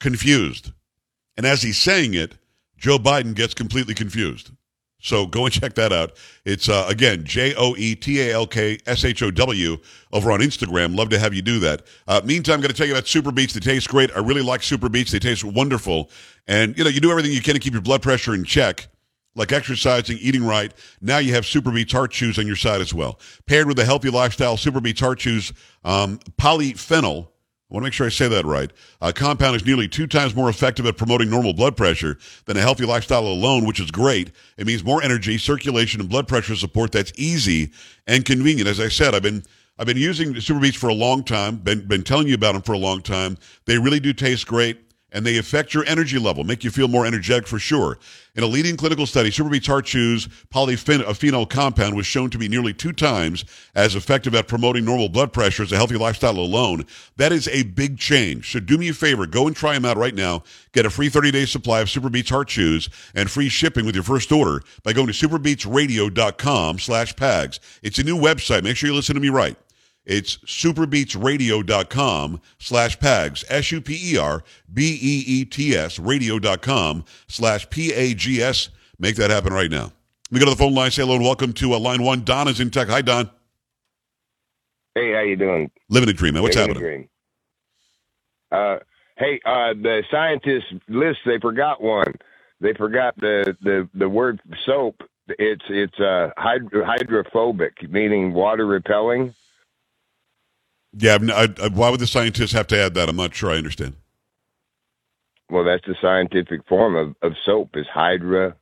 confused. 0.00 0.72
And 1.36 1.46
as 1.46 1.62
he's 1.62 1.78
saying 1.78 2.14
it, 2.14 2.34
Joe 2.76 2.98
Biden 2.98 3.34
gets 3.34 3.54
completely 3.54 3.94
confused. 3.94 4.50
So 5.00 5.26
go 5.26 5.44
and 5.44 5.52
check 5.52 5.74
that 5.74 5.92
out. 5.92 6.12
It's 6.44 6.68
uh, 6.68 6.86
again 6.88 7.24
J 7.24 7.54
O 7.56 7.74
E 7.76 7.94
T 7.94 8.20
A 8.20 8.34
L 8.34 8.46
K 8.46 8.78
S 8.86 9.04
H 9.04 9.22
O 9.22 9.30
W 9.30 9.78
over 10.12 10.30
on 10.32 10.40
Instagram. 10.40 10.96
Love 10.96 11.08
to 11.10 11.18
have 11.18 11.34
you 11.34 11.42
do 11.42 11.58
that. 11.60 11.82
Uh, 12.06 12.20
meantime, 12.24 12.54
I'm 12.54 12.60
going 12.60 12.70
to 12.70 12.76
tell 12.76 12.86
you 12.86 12.92
about 12.92 13.06
Super 13.06 13.32
Beets. 13.32 13.54
They 13.54 13.60
taste 13.60 13.88
great. 13.88 14.10
I 14.14 14.20
really 14.20 14.42
like 14.42 14.62
Super 14.62 14.88
Beets. 14.88 15.12
They 15.12 15.18
taste 15.18 15.44
wonderful, 15.44 16.10
and 16.46 16.76
you 16.76 16.84
know 16.84 16.90
you 16.90 17.00
do 17.00 17.10
everything 17.10 17.32
you 17.32 17.42
can 17.42 17.54
to 17.54 17.60
keep 17.60 17.72
your 17.72 17.82
blood 17.82 18.02
pressure 18.02 18.34
in 18.34 18.44
check, 18.44 18.88
like 19.34 19.52
exercising, 19.52 20.18
eating 20.20 20.44
right. 20.44 20.72
Now 21.00 21.18
you 21.18 21.32
have 21.34 21.46
Super 21.46 21.70
Beets 21.70 21.92
Heart 21.92 22.12
Chews 22.12 22.38
on 22.38 22.46
your 22.46 22.56
side 22.56 22.80
as 22.80 22.92
well. 22.92 23.18
Paired 23.46 23.66
with 23.68 23.78
a 23.78 23.84
healthy 23.84 24.10
lifestyle, 24.10 24.56
Super 24.56 24.80
Beets 24.80 25.00
Heart 25.00 25.20
Chews 25.20 25.52
um, 25.84 26.18
polyphenol 26.38 27.28
I 27.70 27.74
want 27.74 27.84
to 27.84 27.86
make 27.86 27.92
sure 27.92 28.06
I 28.06 28.10
say 28.10 28.26
that 28.26 28.44
right. 28.44 28.72
A 29.00 29.12
compound 29.12 29.54
is 29.54 29.64
nearly 29.64 29.86
two 29.86 30.08
times 30.08 30.34
more 30.34 30.48
effective 30.48 30.86
at 30.86 30.96
promoting 30.96 31.30
normal 31.30 31.52
blood 31.52 31.76
pressure 31.76 32.18
than 32.46 32.56
a 32.56 32.60
healthy 32.60 32.84
lifestyle 32.84 33.26
alone, 33.26 33.64
which 33.64 33.78
is 33.78 33.92
great. 33.92 34.32
It 34.56 34.66
means 34.66 34.82
more 34.82 35.00
energy, 35.02 35.38
circulation, 35.38 36.00
and 36.00 36.10
blood 36.10 36.26
pressure 36.26 36.56
support 36.56 36.90
that's 36.90 37.12
easy 37.16 37.70
and 38.08 38.24
convenient. 38.24 38.68
As 38.68 38.80
I 38.80 38.88
said, 38.88 39.14
I've 39.14 39.22
been 39.22 39.44
I've 39.78 39.86
been 39.86 39.96
using 39.96 40.38
Super 40.40 40.60
Beets 40.60 40.76
for 40.76 40.88
a 40.88 40.94
long 40.94 41.22
time. 41.22 41.58
Been 41.58 41.86
been 41.86 42.02
telling 42.02 42.26
you 42.26 42.34
about 42.34 42.54
them 42.54 42.62
for 42.62 42.72
a 42.72 42.78
long 42.78 43.02
time. 43.02 43.38
They 43.66 43.78
really 43.78 44.00
do 44.00 44.12
taste 44.12 44.48
great 44.48 44.89
and 45.12 45.24
they 45.24 45.38
affect 45.38 45.74
your 45.74 45.84
energy 45.86 46.18
level, 46.18 46.44
make 46.44 46.64
you 46.64 46.70
feel 46.70 46.88
more 46.88 47.06
energetic 47.06 47.46
for 47.46 47.58
sure. 47.58 47.98
In 48.36 48.44
a 48.44 48.46
leading 48.46 48.76
clinical 48.76 49.06
study, 49.06 49.30
Superbeets 49.30 49.66
Heart 49.66 49.86
Chews 49.86 50.28
polyphenol 50.54 51.48
compound 51.50 51.96
was 51.96 52.06
shown 52.06 52.30
to 52.30 52.38
be 52.38 52.48
nearly 52.48 52.72
two 52.72 52.92
times 52.92 53.44
as 53.74 53.96
effective 53.96 54.34
at 54.36 54.46
promoting 54.46 54.84
normal 54.84 55.08
blood 55.08 55.32
pressure 55.32 55.64
as 55.64 55.72
a 55.72 55.76
healthy 55.76 55.96
lifestyle 55.96 56.38
alone. 56.38 56.86
That 57.16 57.32
is 57.32 57.48
a 57.48 57.64
big 57.64 57.98
change. 57.98 58.52
So 58.52 58.60
do 58.60 58.78
me 58.78 58.88
a 58.88 58.94
favor, 58.94 59.26
go 59.26 59.46
and 59.46 59.56
try 59.56 59.74
them 59.74 59.84
out 59.84 59.96
right 59.96 60.14
now. 60.14 60.44
Get 60.72 60.86
a 60.86 60.90
free 60.90 61.10
30-day 61.10 61.46
supply 61.46 61.80
of 61.80 61.88
Superbeets 61.88 62.30
Heart 62.30 62.48
Chews 62.48 62.88
and 63.14 63.28
free 63.28 63.48
shipping 63.48 63.84
with 63.84 63.96
your 63.96 64.04
first 64.04 64.30
order 64.30 64.62
by 64.84 64.92
going 64.92 65.08
to 65.08 65.12
superbeetsradio.com 65.12 66.78
slash 66.78 67.14
pags. 67.16 67.58
It's 67.82 67.98
a 67.98 68.04
new 68.04 68.16
website. 68.16 68.62
Make 68.62 68.76
sure 68.76 68.88
you 68.88 68.94
listen 68.94 69.16
to 69.16 69.20
me 69.20 69.28
right. 69.28 69.56
It's 70.06 70.38
superbeetsradio.com 70.38 72.40
slash 72.58 72.98
PAGS, 72.98 73.44
S-U-P-E-R-B-E-E-T-S, 73.48 75.98
radio.com 75.98 77.04
slash 77.28 77.68
P-A-G-S. 77.70 78.70
Make 78.98 79.16
that 79.16 79.30
happen 79.30 79.52
right 79.52 79.70
now. 79.70 79.92
Let 80.30 80.32
me 80.32 80.38
go 80.40 80.46
to 80.46 80.50
the 80.52 80.56
phone 80.56 80.74
line, 80.74 80.90
say 80.90 81.02
hello 81.02 81.16
and 81.16 81.24
welcome 81.24 81.52
to 81.54 81.74
uh, 81.74 81.78
line 81.78 82.02
one. 82.02 82.24
Don 82.24 82.48
is 82.48 82.60
in 82.60 82.70
tech. 82.70 82.88
Hi, 82.88 83.02
Don. 83.02 83.30
Hey, 84.94 85.12
how 85.12 85.20
you 85.20 85.36
doing? 85.36 85.70
Living 85.88 86.08
a 86.08 86.12
dream, 86.12 86.34
man. 86.34 86.42
What's 86.42 86.56
Living 86.56 86.70
a 86.70 86.74
happening? 86.80 86.98
dream. 86.98 87.08
Uh, 88.52 88.78
hey, 89.16 89.40
uh, 89.44 89.74
the 89.74 90.02
scientists 90.10 90.72
list 90.88 91.18
they 91.26 91.38
forgot 91.38 91.80
one. 91.82 92.12
They 92.60 92.74
forgot 92.74 93.14
the 93.16 93.56
the 93.62 93.88
the 93.94 94.08
word 94.08 94.40
soap. 94.66 95.02
It's 95.28 95.62
it's 95.68 95.98
uh, 96.00 96.30
hyd- 96.36 96.84
hydrophobic, 96.84 97.88
meaning 97.90 98.32
water 98.34 98.66
repelling. 98.66 99.32
Yeah, 100.96 101.14
I've 101.14 101.22
n- 101.22 101.30
I, 101.30 101.48
I, 101.64 101.68
why 101.68 101.90
would 101.90 102.00
the 102.00 102.06
scientists 102.06 102.52
have 102.52 102.66
to 102.68 102.78
add 102.78 102.94
that? 102.94 103.08
I'm 103.08 103.16
not 103.16 103.34
sure 103.34 103.50
I 103.50 103.56
understand. 103.56 103.94
Well, 105.48 105.64
that's 105.64 105.84
the 105.86 105.96
scientific 106.00 106.66
form 106.68 106.96
of, 106.96 107.14
of 107.22 107.36
soap 107.44 107.70
is 107.74 107.86
hydra 107.92 108.54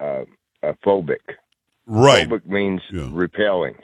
uh, 0.00 0.22
uh, 0.62 0.72
phobic. 0.84 1.16
Right. 1.86 2.28
Phobic 2.28 2.46
means 2.46 2.80
Yeah. 2.92 3.08
repelling. 3.12 3.74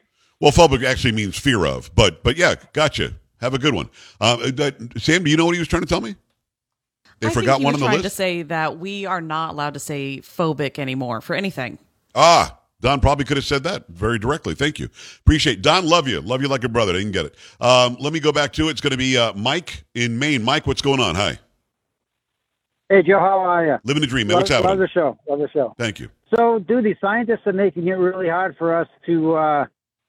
Well, 0.40 0.50
phobic 0.52 0.84
actually 0.84 1.12
means 1.12 1.38
fear 1.38 1.64
of, 1.66 1.94
but 1.94 2.22
but 2.24 2.36
yeah, 2.36 2.54
gotcha. 2.72 3.12
Have 3.40 3.54
a 3.54 3.58
good 3.58 3.74
one. 3.74 3.88
Uh, 4.20 4.50
uh, 4.58 4.70
Sam, 4.98 5.24
do 5.24 5.30
you 5.30 5.36
know 5.36 5.44
what 5.46 5.54
he 5.54 5.58
was 5.60 5.68
trying 5.68 5.82
to 5.82 5.88
tell 5.88 6.00
me? 6.00 6.16
They 7.20 7.28
I 7.28 7.30
forgot 7.30 7.58
think 7.58 7.60
he 7.60 7.64
one 7.66 7.74
was 7.74 7.82
on 7.82 7.86
the 7.86 7.86
trying 7.86 8.02
list. 8.02 8.10
to 8.10 8.16
say 8.16 8.42
that 8.42 8.78
we 8.78 9.06
are 9.06 9.20
not 9.20 9.50
allowed 9.52 9.74
to 9.74 9.80
say 9.80 10.18
phobic 10.20 10.78
anymore 10.80 11.20
for 11.20 11.34
anything. 11.36 11.78
Ah, 12.14 12.58
Don 12.82 13.00
probably 13.00 13.24
could 13.24 13.36
have 13.38 13.46
said 13.46 13.62
that 13.62 13.86
very 13.88 14.18
directly. 14.18 14.54
Thank 14.54 14.78
you. 14.78 14.88
Appreciate 15.20 15.62
Don. 15.62 15.88
Love 15.88 16.06
you. 16.08 16.20
Love 16.20 16.42
you 16.42 16.48
like 16.48 16.64
a 16.64 16.68
brother. 16.68 16.92
I 16.92 16.96
didn't 16.98 17.12
get 17.12 17.26
it. 17.26 17.36
Um, 17.60 17.96
let 18.00 18.12
me 18.12 18.20
go 18.20 18.32
back 18.32 18.52
to 18.54 18.68
it. 18.68 18.72
It's 18.72 18.80
going 18.80 18.90
to 18.90 18.96
be 18.98 19.16
uh, 19.16 19.32
Mike 19.34 19.84
in 19.94 20.18
Maine. 20.18 20.42
Mike, 20.42 20.66
what's 20.66 20.82
going 20.82 21.00
on? 21.00 21.14
Hi. 21.14 21.38
Hey 22.88 23.02
Joe, 23.02 23.20
how 23.20 23.38
are 23.38 23.64
you? 23.64 23.78
Living 23.84 24.02
the 24.02 24.06
dream, 24.06 24.26
man. 24.26 24.34
love, 24.34 24.40
What's 24.42 24.50
love 24.50 24.64
happening? 24.64 24.80
the 24.80 24.88
show. 24.88 25.18
Love 25.26 25.38
the 25.38 25.48
show. 25.50 25.74
Thank 25.78 25.98
you. 25.98 26.10
So, 26.36 26.58
dude, 26.58 26.84
the 26.84 26.94
scientists 27.00 27.46
are 27.46 27.52
making 27.54 27.86
it 27.88 27.92
really 27.92 28.28
hard 28.28 28.56
for 28.58 28.74
us 28.76 28.88
to 29.06 29.34
uh, 29.34 29.66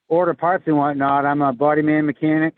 order 0.10 0.34
parts 0.34 0.66
and 0.68 0.76
whatnot. 0.78 1.26
I'm 1.26 1.42
a 1.42 1.54
body 1.54 1.82
man 1.82 2.06
mechanic, 2.06 2.56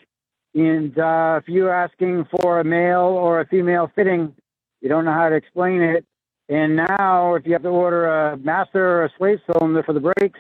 and 0.56 0.98
uh, 0.98 1.40
if 1.44 1.48
you're 1.48 1.72
asking 1.74 2.26
for 2.32 2.60
a 2.60 2.64
male 2.64 3.02
or 3.02 3.40
a 3.42 3.46
female 3.46 3.92
fitting, 3.96 4.34
you 4.82 4.90
don't 4.90 5.06
know 5.06 5.14
how 5.14 5.30
to 5.30 5.36
explain 5.36 5.82
it. 5.84 6.06
And 6.48 6.76
now, 6.76 7.36
if 7.36 7.46
you 7.46 7.54
have 7.54 7.64
to 7.64 7.70
order 7.70 8.06
a 8.06 8.38
master 8.38 9.00
or 9.02 9.06
a 9.06 9.10
slave 9.18 9.40
cylinder 9.52 9.82
for 9.84 9.94
the 9.94 10.00
brakes, 10.00 10.40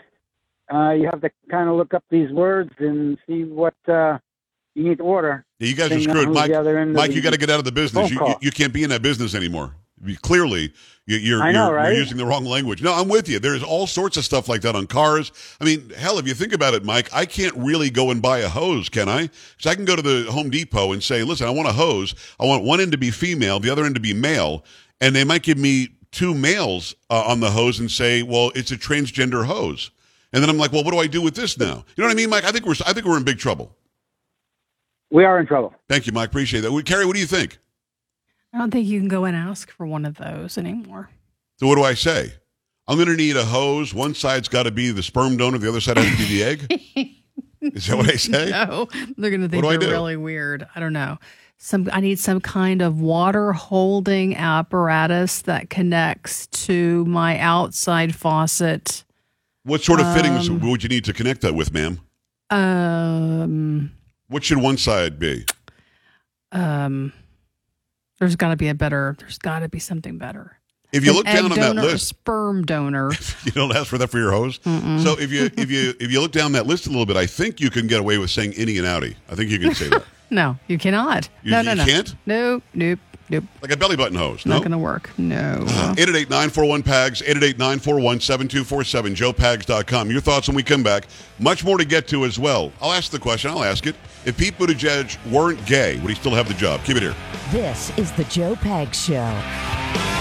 uh, 0.71 0.91
you 0.91 1.05
have 1.05 1.21
to 1.21 1.31
kind 1.49 1.69
of 1.69 1.75
look 1.75 1.93
up 1.93 2.03
these 2.09 2.31
words 2.31 2.71
and 2.79 3.17
see 3.27 3.43
what 3.43 3.73
uh, 3.87 4.17
you 4.75 4.83
need 4.83 4.97
to 4.99 5.03
order. 5.03 5.45
Yeah, 5.59 5.67
you 5.69 5.75
guys 5.75 5.91
are 5.91 6.01
screwed, 6.01 6.29
Mike. 6.29 6.51
the 6.51 6.59
other 6.59 6.77
end 6.77 6.93
Mike, 6.93 7.11
you 7.11 7.21
got 7.21 7.33
to 7.33 7.39
get 7.39 7.49
out 7.49 7.59
of 7.59 7.65
the 7.65 7.71
business. 7.71 8.11
You, 8.11 8.19
you 8.27 8.35
you 8.41 8.51
can't 8.51 8.73
be 8.73 8.83
in 8.83 8.89
that 8.91 9.01
business 9.01 9.33
anymore. 9.33 9.75
You- 10.03 10.17
Clearly, 10.17 10.73
you, 11.07 11.17
you're 11.17 11.39
know, 11.51 11.67
you're, 11.67 11.73
right? 11.73 11.89
you're 11.91 11.99
using 12.01 12.17
the 12.17 12.25
wrong 12.25 12.45
language. 12.45 12.81
No, 12.83 12.93
I'm 12.93 13.07
with 13.07 13.29
you. 13.29 13.39
There's 13.39 13.63
all 13.63 13.87
sorts 13.87 14.17
of 14.17 14.25
stuff 14.25 14.49
like 14.49 14.61
that 14.61 14.75
on 14.75 14.87
cars. 14.87 15.31
I 15.61 15.63
mean, 15.63 15.89
hell, 15.91 16.19
if 16.19 16.27
you 16.27 16.33
think 16.33 16.51
about 16.53 16.73
it, 16.73 16.83
Mike, 16.83 17.09
I 17.13 17.25
can't 17.25 17.55
really 17.55 17.89
go 17.89 18.11
and 18.11 18.21
buy 18.21 18.39
a 18.39 18.49
hose, 18.49 18.89
can 18.89 19.07
I? 19.07 19.29
So 19.57 19.69
I 19.69 19.75
can 19.75 19.85
go 19.85 19.95
to 19.95 20.01
the 20.01 20.29
Home 20.31 20.49
Depot 20.49 20.91
and 20.91 21.01
say, 21.01 21.23
listen, 21.23 21.47
I 21.47 21.51
want 21.51 21.69
a 21.69 21.71
hose. 21.73 22.13
I 22.39 22.45
want 22.45 22.63
one 22.65 22.81
end 22.81 22.91
to 22.91 22.97
be 22.97 23.09
female, 23.09 23.59
the 23.59 23.69
other 23.69 23.85
end 23.85 23.95
to 23.95 24.01
be 24.01 24.13
male, 24.13 24.65
and 25.01 25.15
they 25.15 25.23
might 25.23 25.43
give 25.43 25.57
me 25.57 25.89
two 26.11 26.33
males 26.33 26.95
uh, 27.09 27.23
on 27.27 27.39
the 27.39 27.51
hose 27.51 27.79
and 27.79 27.91
say, 27.91 28.23
well, 28.23 28.51
it's 28.55 28.71
a 28.71 28.77
transgender 28.77 29.45
hose. 29.45 29.91
And 30.31 30.41
then 30.41 30.49
I'm 30.49 30.57
like, 30.57 30.71
well, 30.71 30.83
what 30.83 30.91
do 30.91 30.99
I 30.99 31.07
do 31.07 31.21
with 31.21 31.35
this 31.35 31.57
now? 31.57 31.85
You 31.95 32.01
know 32.01 32.05
what 32.05 32.11
I 32.11 32.15
mean, 32.15 32.29
Mike? 32.29 32.43
I 32.43 32.51
think 32.51 32.65
we're 32.65 32.75
I 32.85 32.93
think 32.93 33.05
we're 33.05 33.17
in 33.17 33.23
big 33.23 33.39
trouble. 33.39 33.75
We 35.11 35.23
are 35.23 35.39
in 35.39 35.45
trouble. 35.45 35.73
Thank 35.87 36.07
you, 36.07 36.13
Mike. 36.13 36.29
Appreciate 36.29 36.61
that. 36.61 36.85
Carrie, 36.85 37.05
what 37.05 37.13
do 37.13 37.19
you 37.19 37.25
think? 37.25 37.57
I 38.53 38.57
don't 38.57 38.71
think 38.71 38.87
you 38.87 38.99
can 38.99 39.07
go 39.07 39.25
and 39.25 39.35
ask 39.35 39.69
for 39.69 39.85
one 39.85 40.05
of 40.05 40.15
those 40.15 40.57
anymore. 40.57 41.09
So 41.57 41.67
what 41.67 41.75
do 41.75 41.83
I 41.83 41.93
say? 41.93 42.33
I'm 42.87 42.97
going 42.97 43.07
to 43.09 43.15
need 43.15 43.35
a 43.35 43.45
hose. 43.45 43.93
One 43.93 44.13
side's 44.13 44.47
got 44.47 44.63
to 44.63 44.71
be 44.71 44.91
the 44.91 45.03
sperm 45.03 45.37
donor. 45.37 45.57
The 45.57 45.69
other 45.69 45.81
side 45.81 45.97
has 45.97 46.11
to 46.11 46.17
be 46.17 46.37
the 46.37 46.43
egg. 46.43 47.15
Is 47.75 47.87
that 47.87 47.97
what 47.97 48.09
I 48.09 48.15
say? 48.15 48.51
No, 48.51 48.87
they're 49.17 49.31
going 49.31 49.41
to 49.41 49.49
think 49.49 49.63
do 49.63 49.69
I 49.69 49.73
you're 49.73 49.91
really 49.91 50.17
weird. 50.17 50.67
I 50.75 50.79
don't 50.79 50.93
know. 50.93 51.17
Some 51.57 51.89
I 51.91 51.99
need 52.01 52.19
some 52.19 52.41
kind 52.41 52.81
of 52.81 52.99
water 52.99 53.53
holding 53.53 54.35
apparatus 54.35 55.41
that 55.43 55.69
connects 55.69 56.47
to 56.47 57.05
my 57.05 57.39
outside 57.39 58.13
faucet. 58.13 59.03
What 59.63 59.81
sort 59.83 59.99
of 59.99 60.13
fittings 60.13 60.47
Um, 60.47 60.59
would 60.59 60.83
you 60.83 60.89
need 60.89 61.05
to 61.05 61.13
connect 61.13 61.41
that 61.41 61.55
with, 61.55 61.73
ma'am? 61.73 61.99
Um, 62.51 63.91
What 64.27 64.43
should 64.43 64.57
one 64.59 64.77
side 64.77 65.17
be? 65.19 65.45
um, 66.51 67.11
there's 68.19 68.35
got 68.35 68.49
to 68.49 68.55
be 68.55 68.67
a 68.69 68.73
better. 68.75 69.15
There's 69.19 69.37
got 69.39 69.59
to 69.59 69.69
be 69.69 69.79
something 69.79 70.17
better. 70.17 70.57
If 70.93 71.03
you 71.03 71.11
An 71.11 71.17
look 71.17 71.25
down 71.25 71.51
on 71.51 71.57
that 71.57 71.75
list, 71.75 72.07
sperm 72.07 72.63
donor. 72.63 73.11
you 73.43 73.51
don't 73.51 73.75
ask 73.75 73.87
for 73.87 73.97
that 73.97 74.09
for 74.09 74.19
your 74.19 74.31
hose. 74.31 74.59
So 74.63 75.17
if 75.19 75.31
you 75.31 75.49
if 75.57 75.69
you 75.69 75.93
if 75.99 76.11
you 76.11 76.21
look 76.21 76.31
down 76.31 76.53
that 76.53 76.65
list 76.67 76.85
a 76.85 76.89
little 76.89 77.05
bit, 77.05 77.17
I 77.17 77.25
think 77.25 77.59
you 77.59 77.69
can 77.69 77.87
get 77.87 77.99
away 77.99 78.17
with 78.17 78.29
saying 78.29 78.51
innie 78.53 78.77
and 78.77 78.85
outie. 78.87 79.15
I 79.29 79.35
think 79.35 79.49
you 79.49 79.59
can 79.59 79.73
say 79.75 79.89
that. 79.89 80.03
No, 80.29 80.57
you 80.67 80.77
cannot. 80.77 81.29
You- 81.43 81.51
no, 81.51 81.61
no, 81.61 81.71
you 81.71 81.77
no. 81.77 81.85
can't? 81.85 82.15
No, 82.25 82.61
nope. 82.73 82.99
Nope. 83.27 83.43
Like 83.59 83.71
a 83.71 83.77
belly 83.77 83.95
button 83.95 84.15
hose. 84.15 84.45
Not 84.45 84.53
No. 84.55 84.59
going 84.59 84.71
to 84.71 84.77
work. 84.77 85.09
No. 85.17 85.35
Uh, 85.67 85.95
888 85.97 86.29
941 86.29 86.83
PAGS, 86.83 87.21
888 87.23 87.57
941 87.57 88.19
7247, 88.19 89.15
joepags.com. 89.15 90.11
Your 90.11 90.21
thoughts 90.21 90.47
when 90.47 90.55
we 90.55 90.61
come 90.61 90.83
back. 90.83 91.07
Much 91.39 91.65
more 91.65 91.79
to 91.79 91.85
get 91.85 92.07
to 92.09 92.25
as 92.25 92.37
well. 92.37 92.71
I'll 92.79 92.91
ask 92.93 93.09
the 93.11 93.17
question, 93.17 93.49
I'll 93.49 93.63
ask 93.63 93.87
it. 93.87 93.95
If 94.25 94.37
Pete 94.37 94.55
Buttigieg 94.59 95.17
weren't 95.31 95.65
gay, 95.65 95.97
would 96.01 96.09
he 96.09 96.15
still 96.15 96.35
have 96.35 96.47
the 96.47 96.53
job? 96.53 96.83
Keep 96.83 96.97
it 96.97 97.01
here. 97.01 97.15
This 97.51 97.91
is 97.97 98.11
the 98.11 98.25
Joe 98.25 98.53
Pags 98.57 98.93
Show. 98.93 100.14